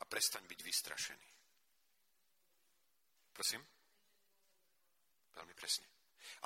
a 0.00 0.04
prestaň 0.04 0.44
byť 0.50 0.60
vystrašený. 0.60 1.30
Prosím? 3.32 3.62
Veľmi 5.36 5.54
presne. 5.54 5.86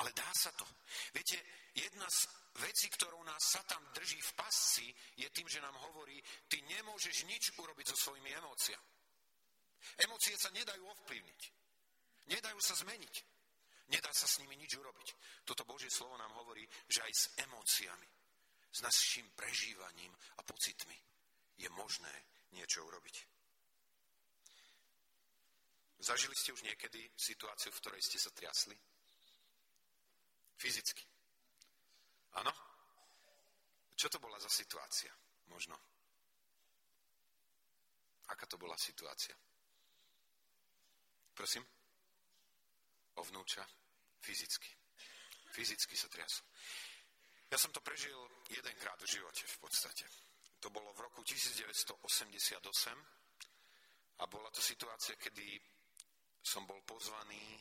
Ale 0.03 0.13
dá 0.13 0.27
sa 0.35 0.51
to. 0.53 0.67
Viete, 1.15 1.41
jedna 1.73 2.05
z 2.11 2.29
vecí, 2.61 2.91
ktorou 2.91 3.23
nás 3.25 3.41
Satan 3.41 3.81
drží 3.95 4.21
v 4.21 4.35
pasci, 4.35 4.87
je 5.17 5.29
tým, 5.31 5.49
že 5.49 5.63
nám 5.63 5.79
hovorí, 5.79 6.21
ty 6.51 6.61
nemôžeš 6.63 7.25
nič 7.25 7.55
urobiť 7.57 7.87
so 7.95 7.97
svojimi 7.97 8.35
emóciami. 8.35 8.91
Emócie 10.05 10.37
sa 10.37 10.53
nedajú 10.53 10.85
ovplyvniť. 10.85 11.60
Nedajú 12.31 12.59
sa 12.63 12.79
zmeniť. 12.79 13.15
Nedá 13.91 14.15
sa 14.15 14.31
s 14.31 14.39
nimi 14.39 14.55
nič 14.55 14.79
urobiť. 14.79 15.09
Toto 15.43 15.67
Božie 15.67 15.91
slovo 15.91 16.15
nám 16.15 16.31
hovorí, 16.39 16.63
že 16.87 17.03
aj 17.03 17.13
s 17.13 17.25
emóciami, 17.43 18.09
s 18.71 18.79
našim 18.87 19.27
prežívaním 19.35 20.15
a 20.39 20.47
pocitmi 20.47 20.95
je 21.59 21.67
možné 21.75 22.15
niečo 22.55 22.87
urobiť. 22.87 23.17
Zažili 26.01 26.33
ste 26.39 26.55
už 26.55 26.63
niekedy 26.63 27.03
situáciu, 27.19 27.75
v 27.75 27.81
ktorej 27.83 28.01
ste 28.01 28.17
sa 28.17 28.31
triasli? 28.31 28.79
Fyzicky. 30.57 31.05
Áno? 32.39 32.55
Čo 33.99 34.09
to 34.09 34.23
bola 34.23 34.39
za 34.39 34.49
situácia? 34.49 35.13
Možno. 35.51 35.77
Aká 38.31 38.47
to 38.47 38.57
bola 38.57 38.79
situácia? 38.79 39.35
Prosím? 41.35 41.67
O 43.21 43.23
vnúča 43.29 43.61
fyzicky. 44.25 44.73
Fyzicky 45.53 45.93
sa 45.93 46.09
triasol. 46.09 46.49
Ja 47.53 47.59
som 47.59 47.75
to 47.75 47.85
prežil 47.85 48.17
jedenkrát 48.49 48.97
v 49.03 49.11
živote 49.11 49.45
v 49.45 49.59
podstate. 49.61 50.07
To 50.65 50.73
bolo 50.73 50.95
v 50.97 51.05
roku 51.05 51.21
1988 51.27 52.65
a 54.21 54.25
bola 54.29 54.49
to 54.53 54.63
situácia, 54.65 55.17
kedy 55.21 55.61
som 56.41 56.65
bol 56.65 56.81
pozvaný 56.87 57.61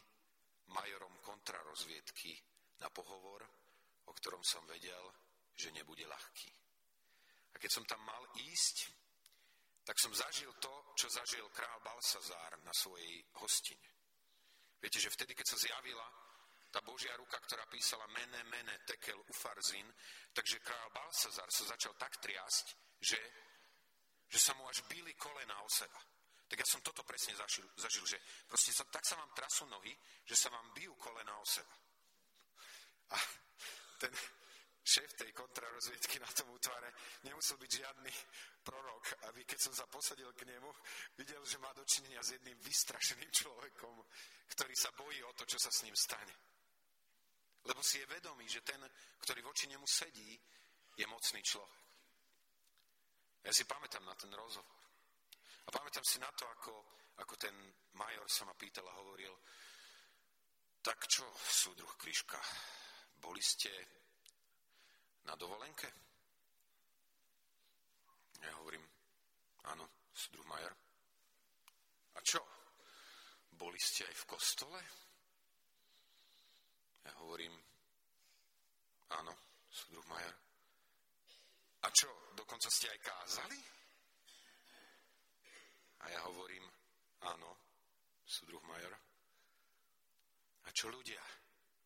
majorom 0.71 1.17
kontrarozviedky 1.19 2.37
na 2.79 2.87
pohovor, 2.93 3.43
o 4.07 4.13
ktorom 4.13 4.43
som 4.45 4.63
vedel, 4.69 5.11
že 5.57 5.75
nebude 5.75 6.05
ľahký. 6.07 6.51
A 7.51 7.59
keď 7.59 7.71
som 7.73 7.83
tam 7.89 7.99
mal 8.05 8.23
ísť, 8.37 8.93
tak 9.83 9.97
som 9.97 10.13
zažil 10.13 10.53
to, 10.61 10.93
čo 10.93 11.09
zažil 11.09 11.49
král 11.49 11.81
Balsazár 11.81 12.61
na 12.61 12.71
svojej 12.71 13.25
hostine. 13.41 13.98
Viete, 14.79 14.99
že 14.99 15.11
vtedy, 15.11 15.35
keď 15.35 15.47
sa 15.51 15.57
zjavila 15.59 16.07
tá 16.71 16.79
Božia 16.85 17.11
ruka, 17.17 17.35
ktorá 17.41 17.65
písala 17.67 18.05
mene, 18.13 18.41
mene, 18.47 18.79
tekel, 18.85 19.17
ufarzin, 19.27 19.89
takže 20.31 20.61
král 20.61 20.89
Balsazar 20.93 21.49
sa 21.49 21.63
začal 21.75 21.97
tak 21.97 22.21
triasť, 22.21 22.65
že, 23.01 23.21
že 24.29 24.39
sa 24.39 24.53
mu 24.55 24.69
až 24.69 24.85
bíli 24.85 25.17
kolena 25.17 25.57
o 25.65 25.69
seba. 25.69 25.99
Tak 26.49 26.57
ja 26.57 26.65
som 26.65 26.81
toto 26.81 27.05
presne 27.05 27.37
zažil, 27.37 27.65
zažil 27.77 28.05
že 28.05 28.17
proste 28.49 28.73
sa, 28.73 28.85
tak 28.89 29.05
sa 29.05 29.17
vám 29.17 29.29
trasú 29.37 29.69
nohy, 29.69 29.93
že 30.25 30.33
sa 30.37 30.49
vám 30.49 30.73
bijú 30.73 30.93
kolena 30.97 31.33
o 31.37 31.45
seba. 31.45 31.75
A 33.13 33.17
ten, 34.01 34.13
šéf 34.83 35.13
tej 35.13 35.31
kontrarozviedky 35.35 36.19
na 36.19 36.31
tom 36.33 36.49
útvare 36.55 36.89
nemusel 37.23 37.57
byť 37.59 37.71
žiadny 37.71 38.13
prorok, 38.63 39.05
aby 39.29 39.45
keď 39.45 39.59
som 39.59 39.73
sa 39.75 39.85
posadil 39.85 40.31
k 40.33 40.47
nemu, 40.49 40.71
videl, 41.19 41.41
že 41.45 41.61
má 41.61 41.69
dočinenia 41.75 42.23
s 42.23 42.33
jedným 42.35 42.57
vystrašeným 42.63 43.29
človekom, 43.29 43.95
ktorý 44.55 44.73
sa 44.75 44.89
bojí 44.95 45.19
o 45.23 45.35
to, 45.35 45.45
čo 45.45 45.59
sa 45.61 45.69
s 45.69 45.83
ním 45.85 45.95
stane. 45.95 46.35
Lebo 47.67 47.83
si 47.83 47.99
je 47.99 48.07
vedomý, 48.07 48.47
že 48.47 48.63
ten, 48.63 48.79
ktorý 49.19 49.43
voči 49.43 49.67
nemu 49.67 49.85
sedí, 49.85 50.39
je 50.95 51.05
mocný 51.07 51.41
človek. 51.43 51.85
Ja 53.43 53.51
si 53.55 53.63
pamätám 53.63 54.03
na 54.03 54.15
ten 54.15 54.31
rozhovor. 54.35 54.79
A 55.67 55.69
pamätám 55.71 56.03
si 56.03 56.19
na 56.19 56.31
to, 56.33 56.43
ako, 56.49 56.73
ako 57.23 57.33
ten 57.37 57.55
major 57.95 58.27
sa 58.27 58.43
ma 58.43 58.57
pýtal 58.57 58.83
a 58.89 58.99
hovoril, 58.99 59.31
tak 60.81 61.07
čo, 61.07 61.27
súdruh 61.35 61.93
Kryška, 61.99 62.39
boli 63.19 63.43
ste 63.43 63.98
na 65.25 65.35
dovolenke? 65.35 65.89
Ja 68.39 68.55
hovorím, 68.63 68.85
áno, 69.67 69.89
Sudruh 70.15 70.47
Majer. 70.47 70.73
A 72.15 72.19
čo? 72.23 72.39
Boli 73.51 73.79
ste 73.79 74.07
aj 74.07 74.15
v 74.15 74.27
kostole? 74.29 74.79
Ja 77.03 77.11
hovorím, 77.19 77.51
áno, 79.11 79.33
Sudruh 79.67 80.07
Majer. 80.07 80.35
A 81.83 81.87
čo, 81.91 82.11
dokonca 82.35 82.67
ste 82.71 82.91
aj 82.91 82.99
kázali? 83.03 83.59
A 85.99 86.05
ja 86.11 86.19
hovorím, 86.31 86.63
áno, 87.27 87.59
Sudruh 88.23 88.63
Majer. 88.63 88.93
A 90.63 90.69
čo 90.71 90.87
ľudia? 90.91 91.23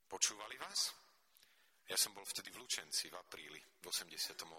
Počúvali 0.05 0.57
vás? 0.61 1.02
Ja 1.93 1.97
som 2.01 2.17
bol 2.17 2.25
vtedy 2.25 2.49
v 2.49 2.57
Lučenci 2.57 3.05
v 3.13 3.21
apríli, 3.21 3.61
v 3.61 3.85
88. 3.85 4.49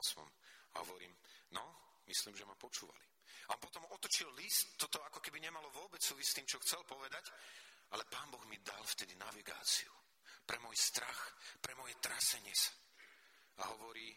A 0.78 0.86
hovorím, 0.86 1.10
no, 1.50 1.98
myslím, 2.06 2.38
že 2.38 2.46
ma 2.46 2.54
počúvali. 2.54 3.02
A 3.50 3.58
potom 3.58 3.82
otočil 3.90 4.30
list, 4.38 4.78
toto 4.78 5.02
ako 5.02 5.18
keby 5.18 5.42
nemalo 5.42 5.66
vôbec 5.74 5.98
súvisť 5.98 6.30
s 6.30 6.36
tým, 6.38 6.46
čo 6.46 6.62
chcel 6.62 6.86
povedať, 6.86 7.26
ale 7.90 8.06
pán 8.06 8.30
Boh 8.30 8.46
mi 8.46 8.62
dal 8.62 8.78
vtedy 8.86 9.18
navigáciu 9.18 9.90
pre 10.46 10.62
môj 10.62 10.78
strach, 10.78 11.34
pre 11.58 11.74
moje 11.74 11.98
trasenie 11.98 12.54
sa. 12.54 12.70
A 13.66 13.74
hovorí, 13.74 14.14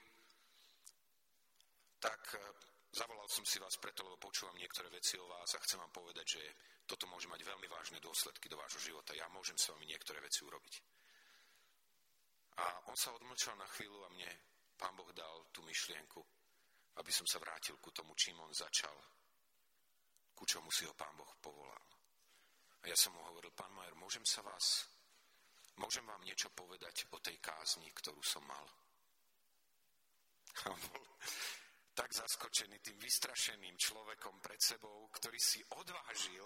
tak 1.98 2.22
e, 2.38 2.42
zavolal 2.94 3.26
som 3.34 3.42
si 3.50 3.58
vás 3.58 3.82
preto, 3.82 4.06
lebo 4.06 4.22
počúvam 4.22 4.54
niektoré 4.62 4.94
veci 4.94 5.18
o 5.18 5.26
vás 5.26 5.58
a 5.58 5.64
chcem 5.66 5.82
vám 5.82 5.90
povedať, 5.90 6.38
že 6.38 6.44
toto 6.86 7.10
môže 7.10 7.26
mať 7.26 7.42
veľmi 7.42 7.66
vážne 7.66 7.98
dôsledky 7.98 8.46
do 8.46 8.62
vášho 8.62 8.94
života. 8.94 9.18
Ja 9.18 9.26
môžem 9.34 9.58
s 9.58 9.74
vami 9.74 9.90
niektoré 9.90 10.22
veci 10.22 10.46
urobiť. 10.46 10.97
A 12.58 12.90
on 12.90 12.98
sa 12.98 13.14
odmlčal 13.14 13.54
na 13.58 13.68
chvíľu 13.78 14.02
a 14.06 14.10
mne 14.10 14.30
pán 14.78 14.94
Boh 14.98 15.10
dal 15.14 15.46
tú 15.54 15.62
myšlienku, 15.62 16.22
aby 16.98 17.12
som 17.14 17.30
sa 17.30 17.38
vrátil 17.38 17.78
ku 17.78 17.94
tomu, 17.94 18.18
čím 18.18 18.42
on 18.42 18.54
začal, 18.54 18.94
ku 20.34 20.46
čomu 20.46 20.70
si 20.74 20.86
ho 20.86 20.94
pán 20.98 21.14
Boh 21.18 21.30
povolal. 21.42 21.86
A 22.82 22.90
ja 22.90 22.98
som 22.98 23.14
mu 23.14 23.22
hovoril, 23.26 23.54
pán 23.54 23.74
Majer, 23.74 23.94
môžem 23.98 24.26
sa 24.26 24.42
vás, 24.46 24.86
môžem 25.82 26.06
vám 26.06 26.22
niečo 26.26 26.50
povedať 26.54 27.10
o 27.14 27.18
tej 27.22 27.38
kázni, 27.42 27.90
ktorú 27.94 28.22
som 28.22 28.46
mal. 28.46 28.66
A 30.66 30.74
bol 30.74 31.06
tak 31.94 32.14
zaskočený 32.14 32.78
tým 32.82 32.98
vystrašeným 33.02 33.78
človekom 33.78 34.38
pred 34.42 34.62
sebou, 34.62 35.10
ktorý 35.14 35.38
si 35.42 35.62
odvážil 35.78 36.46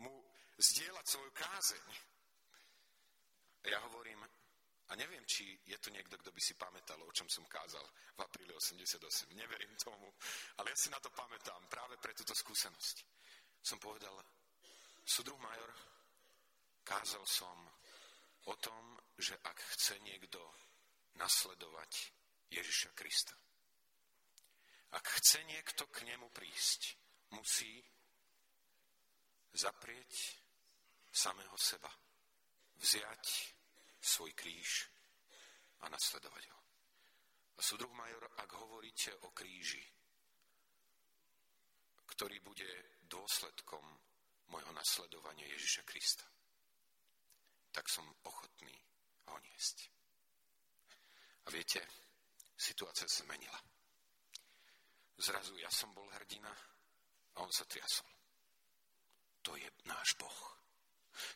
mu 0.00 0.24
zdieľať 0.56 1.04
svoju 1.04 1.32
kázeň. 1.36 1.86
Ja 3.68 3.84
hovorím, 3.84 4.24
a 4.88 4.96
neviem, 4.96 5.20
či 5.28 5.44
je 5.68 5.76
tu 5.76 5.92
niekto, 5.92 6.16
kto 6.16 6.32
by 6.32 6.40
si 6.40 6.56
pamätal, 6.56 6.96
o 7.04 7.12
čom 7.12 7.28
som 7.28 7.44
kázal 7.44 7.84
v 8.16 8.20
apríli 8.24 8.56
88. 8.56 9.04
Neverím 9.36 9.76
tomu, 9.76 10.08
ale 10.56 10.72
ja 10.72 10.76
si 10.80 10.88
na 10.88 10.96
to 10.96 11.12
pamätám 11.12 11.60
práve 11.68 12.00
pre 12.00 12.16
túto 12.16 12.32
skúsenosť. 12.32 13.04
Som 13.60 13.76
povedal, 13.76 14.16
súdruh 15.04 15.36
major, 15.36 15.68
kázal 16.88 17.20
som 17.28 17.68
o 18.48 18.54
tom, 18.56 18.96
že 19.20 19.36
ak 19.44 19.60
chce 19.76 20.00
niekto 20.00 20.40
nasledovať 21.20 21.92
Ježiša 22.48 22.96
Krista, 22.96 23.36
ak 24.96 25.04
chce 25.20 25.44
niekto 25.44 25.84
k 25.92 26.08
nemu 26.08 26.32
prísť, 26.32 26.96
musí 27.36 27.84
zaprieť 29.52 30.40
samého 31.12 31.56
seba, 31.60 31.92
vziať 32.80 33.57
svoj 34.08 34.32
kríž 34.32 34.88
a 35.84 35.92
nasledovať 35.92 36.44
ho. 36.48 36.58
A 37.58 37.60
súdruh 37.60 37.92
major, 37.92 38.24
ak 38.40 38.50
hovoríte 38.56 39.12
o 39.26 39.34
kríži, 39.36 39.84
ktorý 42.08 42.40
bude 42.40 42.70
dôsledkom 43.04 43.84
môjho 44.48 44.72
nasledovania 44.72 45.44
Ježiša 45.52 45.82
Krista, 45.84 46.24
tak 47.68 47.84
som 47.92 48.08
ochotný 48.24 48.74
ho 49.28 49.36
niesť. 49.38 49.78
A 51.44 51.52
viete, 51.52 51.84
situácia 52.56 53.06
sa 53.06 53.22
zmenila. 53.22 53.60
Zrazu 55.18 55.58
ja 55.60 55.68
som 55.68 55.92
bol 55.92 56.08
hrdina 56.14 56.50
a 57.34 57.36
on 57.42 57.52
sa 57.52 57.66
triasol. 57.68 58.08
To 59.42 59.56
je 59.56 59.68
náš 59.84 60.14
Boh. 60.18 60.40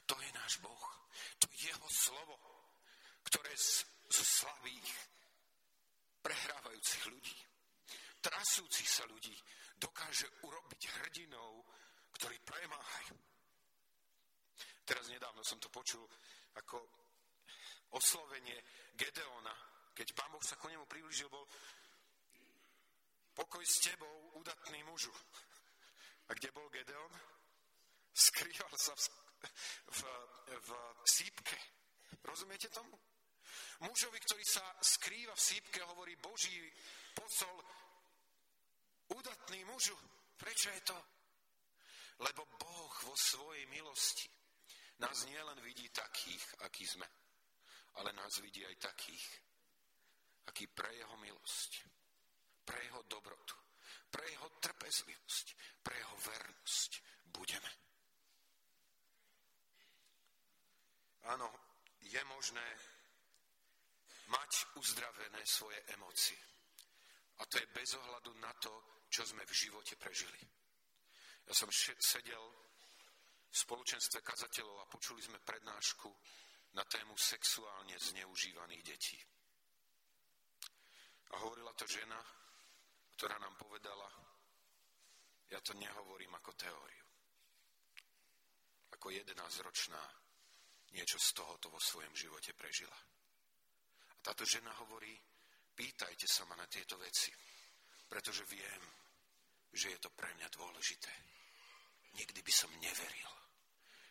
To 0.07 0.15
je 0.23 0.31
náš 0.33 0.59
Boh. 0.63 0.85
To 1.39 1.47
je 1.51 1.71
jeho 1.71 1.89
slovo 1.91 2.52
ktoré 3.23 3.53
z, 3.57 3.87
z 4.11 4.19
slabých, 4.23 4.91
prehrávajúcich 6.23 7.05
ľudí, 7.11 7.39
trasúcich 8.23 8.87
sa 8.87 9.03
ľudí 9.11 9.35
dokáže 9.79 10.31
urobiť 10.47 10.83
hrdinou, 11.03 11.67
ktorí 12.15 12.39
premáhajú. 12.47 13.19
Teraz 14.87 15.11
nedávno 15.11 15.43
som 15.43 15.59
to 15.59 15.67
počul 15.71 16.07
ako 16.55 16.79
oslovenie 17.99 18.57
Gedeona, 18.95 19.55
keď 19.93 20.15
pán 20.15 20.31
Boh 20.31 20.43
sa 20.43 20.57
ku 20.57 20.71
nemu 20.71 20.87
priblížil, 20.87 21.29
bol 21.29 21.45
pokoj 23.35 23.65
s 23.65 23.83
tebou, 23.83 24.39
udatný 24.39 24.81
mužu. 24.87 25.13
A 26.29 26.35
kde 26.37 26.55
bol 26.55 26.69
Gedeon? 26.71 27.13
Skrýval 28.13 28.73
sa 28.77 28.93
v, 28.95 29.07
v, 29.89 30.01
v 30.63 30.71
sípke. 31.09 31.57
Rozumiete 32.23 32.69
tomu? 32.69 32.95
Mužovi, 33.81 34.19
ktorý 34.21 34.45
sa 34.45 34.65
skrýva 34.81 35.35
v 35.35 35.41
sípke, 35.41 35.81
hovorí 35.83 36.17
Boží 36.17 36.61
posol, 37.17 37.57
udatný 39.17 39.65
mužu. 39.65 39.97
Prečo 40.37 40.69
je 40.71 40.83
to? 40.83 40.99
Lebo 42.23 42.47
Boh 42.59 42.95
vo 43.03 43.15
svojej 43.17 43.67
milosti 43.67 44.29
nás 45.03 45.27
nielen 45.27 45.59
vidí 45.63 45.89
takých, 45.91 46.63
akí 46.63 46.87
sme, 46.87 47.07
ale 47.99 48.13
nás 48.13 48.39
vidí 48.39 48.63
aj 48.63 48.77
takých, 48.79 49.27
aký 50.47 50.67
pre 50.71 50.95
jeho 50.95 51.17
milosť, 51.19 51.71
pre 52.63 52.79
jeho 52.87 53.03
dobrotu, 53.11 53.57
pre 54.11 54.23
jeho 54.31 54.49
trpezlivosť, 54.63 55.47
pre 55.83 55.99
jeho 55.99 56.17
vernosť 56.17 56.91
budeme. 57.35 57.73
Áno, 61.23 61.49
je 62.03 62.23
možné 62.25 62.67
mať 64.33 64.53
uzdravené 64.81 65.45
svoje 65.45 65.77
emócie. 65.93 66.41
A 67.39 67.43
to 67.45 67.61
je 67.61 67.75
bez 67.75 67.93
ohľadu 68.01 68.33
na 68.41 68.53
to, 68.57 69.05
čo 69.13 69.29
sme 69.29 69.45
v 69.45 69.53
živote 69.53 70.01
prežili. 70.01 70.41
Ja 71.45 71.53
som 71.53 71.69
sedel 71.75 72.45
v 73.53 73.57
spoločenstve 73.57 74.25
kazateľov 74.25 74.77
a 74.81 74.89
počuli 74.89 75.21
sme 75.21 75.45
prednášku 75.45 76.09
na 76.73 76.85
tému 76.89 77.13
sexuálne 77.21 77.93
zneužívaných 78.01 78.83
detí. 78.87 79.21
A 81.33 81.45
hovorila 81.45 81.77
to 81.77 81.85
žena, 81.85 82.17
ktorá 83.17 83.37
nám 83.37 83.53
povedala, 83.61 84.09
ja 85.53 85.61
to 85.61 85.77
nehovorím 85.77 86.33
ako 86.41 86.57
teóriu. 86.57 87.05
Ako 88.97 89.13
11-ročná 89.13 90.01
niečo 90.97 91.21
z 91.21 91.29
tohoto 91.37 91.69
vo 91.69 91.81
svojom 91.81 92.13
živote 92.17 92.57
prežila. 92.57 92.97
Táto 94.23 94.47
žena 94.47 94.71
hovorí, 94.79 95.11
pýtajte 95.75 96.31
sa 96.31 96.47
ma 96.47 96.55
na 96.55 96.71
tieto 96.71 96.95
veci, 96.95 97.35
pretože 98.07 98.47
viem, 98.47 98.83
že 99.75 99.91
je 99.91 99.99
to 99.99 100.15
pre 100.15 100.31
mňa 100.39 100.49
dôležité. 100.55 101.11
Nikdy 102.15 102.41
by 102.45 102.53
som 102.55 102.71
neveril, 102.79 103.33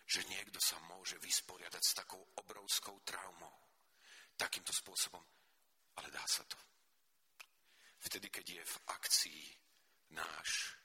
že 0.03 0.27
niekto 0.27 0.59
sa 0.59 0.75
môže 0.91 1.15
vysporiadať 1.23 1.83
s 1.85 1.95
takou 1.95 2.19
obrovskou 2.43 2.99
traumou. 3.07 3.55
Takýmto 4.35 4.75
spôsobom. 4.75 5.23
Ale 5.95 6.11
dá 6.11 6.23
sa 6.27 6.43
to. 6.43 6.59
Vtedy, 8.01 8.27
keď 8.27 8.45
je 8.59 8.63
v 8.65 8.77
akcii 8.89 9.43
náš 10.17 10.75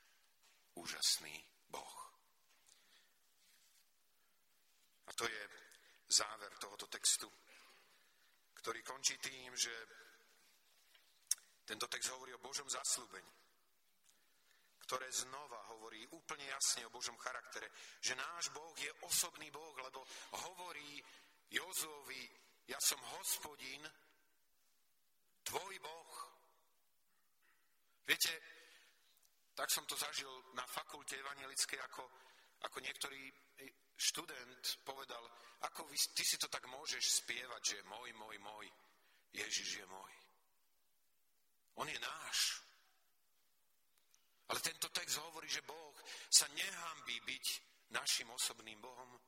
úžasný 0.77 1.35
Boh. 1.67 1.97
A 5.09 5.11
to 5.17 5.25
je 5.25 5.43
záver 6.13 6.53
tohoto 6.61 6.87
textu 6.87 7.27
ktorý 8.67 8.83
končí 8.83 9.15
tým, 9.23 9.55
že 9.55 9.71
tento 11.63 11.87
text 11.87 12.11
hovorí 12.11 12.35
o 12.35 12.43
Božom 12.43 12.67
zaslúbení, 12.67 13.31
ktoré 14.83 15.07
znova 15.15 15.71
hovorí 15.71 16.03
úplne 16.11 16.51
jasne 16.51 16.83
o 16.83 16.91
Božom 16.91 17.15
charaktere, 17.15 17.71
že 18.03 18.19
náš 18.19 18.51
Boh 18.51 18.75
je 18.75 18.91
osobný 19.07 19.55
Boh, 19.55 19.71
lebo 19.87 20.03
hovorí 20.43 20.99
Jozovi, 21.47 22.27
ja 22.67 22.75
som 22.83 22.99
hospodin, 23.15 23.87
tvoj 25.47 25.75
Boh. 25.79 26.15
Viete, 28.03 28.35
tak 29.55 29.71
som 29.71 29.87
to 29.87 29.95
zažil 29.95 30.43
na 30.59 30.67
fakulte 30.67 31.15
evangelickej, 31.23 31.79
ako, 31.87 32.03
ako 32.67 32.83
niektorí 32.83 33.31
študent 33.97 34.65
povedal, 34.85 35.25
ako 35.65 35.89
vy, 35.89 35.97
ty 36.13 36.23
si 36.25 36.37
to 36.37 36.49
tak 36.53 36.69
môžeš 36.69 37.25
spievať, 37.25 37.63
že 37.65 37.89
môj, 37.89 38.13
môj, 38.15 38.37
môj, 38.39 38.67
Ježiš 39.33 39.81
je 39.81 39.87
môj. 39.89 40.13
On 41.77 41.89
je 41.89 41.99
náš. 42.01 42.39
Ale 44.49 44.61
tento 44.63 44.89
text 44.95 45.19
hovorí, 45.19 45.49
že 45.49 45.67
Boh 45.67 45.97
sa 46.31 46.47
nehambí 46.55 47.19
byť 47.21 47.47
našim 47.91 48.31
osobným 48.31 48.79
Bohom 48.81 49.19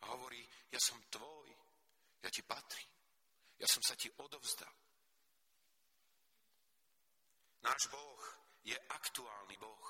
a 0.00 0.04
hovorí, 0.16 0.40
ja 0.72 0.80
som 0.80 0.96
tvoj, 1.10 1.48
ja 2.22 2.30
ti 2.30 2.42
patrím, 2.42 2.90
ja 3.60 3.68
som 3.68 3.82
sa 3.84 3.94
ti 3.94 4.08
odovzdal. 4.16 4.72
Náš 7.64 7.88
Boh 7.88 8.22
je 8.64 8.76
aktuálny 8.76 9.56
Boh. 9.56 9.86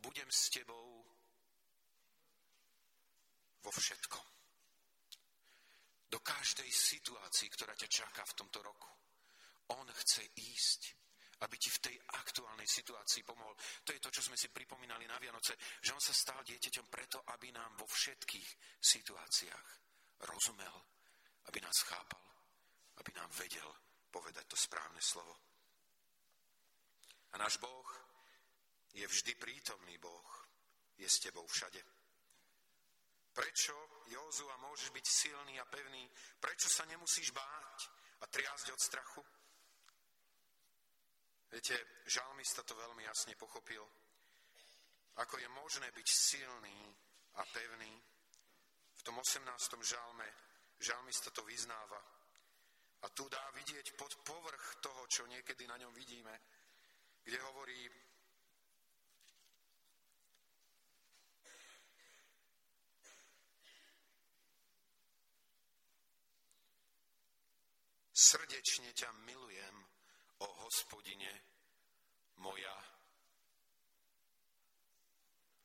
Budem 0.00 0.28
s 0.28 0.52
tebou 0.52 1.03
vo 3.64 3.72
všetkom. 3.72 4.26
Do 6.12 6.20
každej 6.20 6.68
situácii, 6.68 7.48
ktorá 7.50 7.72
ťa 7.74 7.88
čaká 7.88 8.22
v 8.28 8.36
tomto 8.36 8.60
roku. 8.60 8.90
On 9.72 9.88
chce 9.88 10.28
ísť 10.36 11.04
aby 11.44 11.60
ti 11.60 11.68
v 11.68 11.82
tej 11.90 11.96
aktuálnej 12.16 12.64
situácii 12.64 13.26
pomohol. 13.26 13.52
To 13.84 13.92
je 13.92 14.00
to, 14.00 14.08
čo 14.08 14.24
sme 14.24 14.38
si 14.38 14.48
pripomínali 14.48 15.04
na 15.04 15.20
Vianoce, 15.20 15.58
že 15.82 15.92
on 15.92 16.00
sa 16.00 16.16
stal 16.16 16.40
dieťaťom 16.40 16.86
preto, 16.88 17.20
aby 17.36 17.52
nám 17.52 17.76
vo 17.76 17.84
všetkých 17.84 18.80
situáciách 18.80 19.68
rozumel, 20.24 20.76
aby 21.52 21.58
nás 21.60 21.84
chápal, 21.84 22.24
aby 23.02 23.10
nám 23.12 23.28
vedel 23.36 23.68
povedať 24.08 24.48
to 24.48 24.56
správne 24.56 25.02
slovo. 25.02 25.36
A 27.34 27.42
náš 27.42 27.58
Boh 27.58 27.88
je 28.94 29.04
vždy 29.04 29.34
prítomný 29.34 29.98
Boh, 29.98 30.30
je 30.96 31.08
s 31.10 31.18
tebou 31.18 31.44
všade. 31.50 31.93
Prečo, 33.34 33.74
Jozua, 34.06 34.54
môžeš 34.62 34.94
byť 34.94 35.06
silný 35.10 35.58
a 35.58 35.66
pevný? 35.66 36.06
Prečo 36.38 36.70
sa 36.70 36.86
nemusíš 36.86 37.34
báť 37.34 37.78
a 38.22 38.30
triasť 38.30 38.66
od 38.70 38.80
strachu? 38.80 39.22
Viete, 41.50 41.74
žalmista 42.06 42.62
to 42.62 42.78
veľmi 42.78 43.02
jasne 43.02 43.34
pochopil. 43.34 43.82
Ako 45.18 45.38
je 45.38 45.48
možné 45.50 45.90
byť 45.90 46.08
silný 46.10 46.78
a 47.34 47.42
pevný. 47.46 47.94
V 48.94 49.02
tom 49.02 49.18
18. 49.18 49.50
žalme 49.82 50.28
žalmista 50.78 51.30
to 51.30 51.42
vyznáva. 51.42 52.02
A 53.02 53.06
tu 53.10 53.28
dá 53.28 53.50
vidieť 53.54 53.98
pod 53.98 54.14
povrch 54.24 54.78
toho, 54.80 55.06
čo 55.10 55.26
niekedy 55.26 55.66
na 55.66 55.76
ňom 55.76 55.92
vidíme, 55.92 56.34
kde 57.22 57.38
hovorí, 57.50 57.90
srdečne 68.24 68.88
ťa 68.96 69.12
milujem, 69.28 69.76
o 70.40 70.48
hospodine 70.64 71.30
moja, 72.40 72.76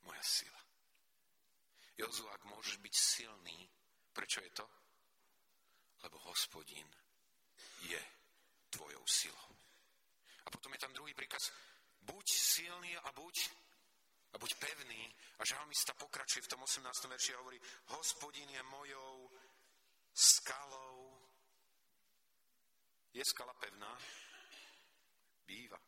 moja 0.03 0.23
sila. 0.23 0.61
Jozu, 1.99 2.27
ak 2.31 2.43
môžeš 2.47 2.79
byť 2.79 2.95
silný, 2.95 3.57
prečo 4.15 4.39
je 4.39 4.51
to? 4.55 4.67
Lebo 6.03 6.15
hospodin 6.31 6.87
je 7.83 8.01
tvojou 8.71 9.03
silou. 9.07 9.51
A 10.45 10.47
potom 10.47 10.71
je 10.71 10.79
tam 10.79 10.95
druhý 10.95 11.11
príkaz, 11.11 11.51
buď 12.07 12.25
silný 12.27 12.95
a 12.95 13.11
buď, 13.11 13.35
a 14.33 14.35
buď 14.39 14.51
pevný. 14.55 15.03
A 15.39 15.45
žalmista 15.45 15.93
pokračuje 15.93 16.47
v 16.47 16.51
tom 16.55 16.63
18. 16.63 16.87
verši 17.11 17.33
a 17.35 17.39
hovorí, 17.43 17.59
hospodin 17.99 18.49
je 18.49 18.63
mojou 18.63 19.27
skalou. 20.13 20.88
Je 23.13 23.23
skala 23.25 23.53
pevná? 23.57 23.89
býva. 25.49 25.79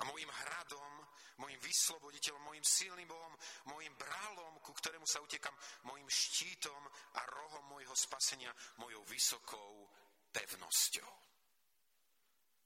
A 0.00 0.02
môjim 0.04 0.28
hradom, 0.28 0.92
môjim 1.40 1.60
vysloboditeľom, 1.60 2.44
môjim 2.44 2.64
silným 2.64 3.08
Bohom, 3.08 3.32
môjim 3.68 3.92
brálom, 3.96 4.60
ku 4.60 4.72
ktorému 4.76 5.04
sa 5.08 5.20
utekam, 5.24 5.56
môjim 5.88 6.08
štítom 6.08 6.82
a 7.16 7.20
rohom 7.36 7.64
môjho 7.72 7.92
spasenia, 7.96 8.52
mojou 8.80 9.00
vysokou 9.08 9.88
pevnosťou. 10.32 11.12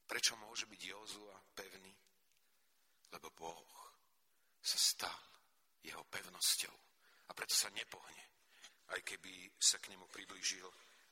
Prečo 0.07 0.35
môže 0.39 0.67
byť 0.67 0.81
Jozua 0.83 1.35
pevný? 1.55 1.91
Lebo 3.11 3.31
Boh 3.35 3.75
sa 4.59 4.79
stal 4.79 5.21
jeho 5.83 6.03
pevnosťou 6.07 6.75
a 7.27 7.31
preto 7.35 7.55
sa 7.55 7.71
nepohne, 7.71 8.23
aj 8.95 9.01
keby 9.03 9.51
sa 9.59 9.79
k 9.79 9.91
nemu 9.91 10.07
priblížil 10.07 10.67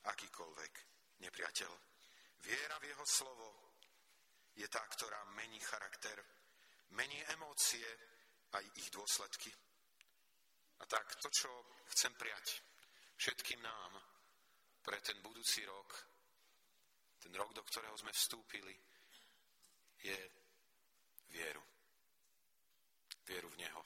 akýkoľvek 0.07 0.73
nepriateľ. 1.19 1.92
Viera 2.43 2.75
v 2.79 2.91
jeho 2.91 3.05
slovo 3.07 3.47
je 4.53 4.67
tá, 4.67 4.83
ktorá 4.83 5.23
mení 5.39 5.59
charakter, 5.63 6.19
mení 6.93 7.17
emócie 7.31 7.87
aj 8.53 8.63
ich 8.77 8.89
dôsledky. 8.91 9.49
A 10.79 10.83
tak 10.85 11.15
to, 11.23 11.31
čo 11.31 11.49
chcem 11.95 12.11
prijať 12.19 12.59
všetkým 13.15 13.63
nám 13.63 13.95
pre 14.83 14.99
ten 14.99 15.15
budúci 15.23 15.63
rok, 15.63 15.89
ten 17.23 17.31
rok, 17.39 17.55
do 17.55 17.63
ktorého 17.63 17.95
sme 17.95 18.11
vstúpili, 18.11 18.75
je 20.03 20.19
vieru. 21.31 21.63
Vieru 23.23 23.47
v 23.47 23.57
Neho. 23.63 23.81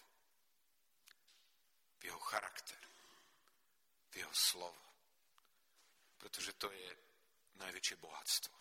V 2.01 2.03
Jeho 2.10 2.22
charakter. 2.26 2.82
V 4.10 4.14
Jeho 4.18 4.34
slovo. 4.34 4.82
Pretože 6.18 6.58
to 6.58 6.74
je 6.74 6.89
najväčšie 7.58 7.97
bohatstvo 7.99 8.58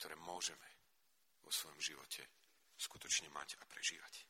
ktoré 0.00 0.16
môžeme 0.16 0.64
vo 1.44 1.52
svojom 1.52 1.76
živote 1.76 2.24
skutočne 2.80 3.28
mať 3.36 3.60
a 3.60 3.68
prežívať. 3.68 4.24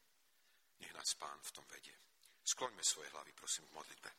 Nech 0.83 0.91
nás 0.91 1.15
Pán 1.15 1.39
v 1.39 1.55
tom 1.55 1.63
vedie. 1.71 1.95
Skloňme 2.43 2.83
svoje 2.83 3.07
hlavy, 3.15 3.31
prosím, 3.39 3.71
v 3.71 3.79
modlitbe. 3.79 4.11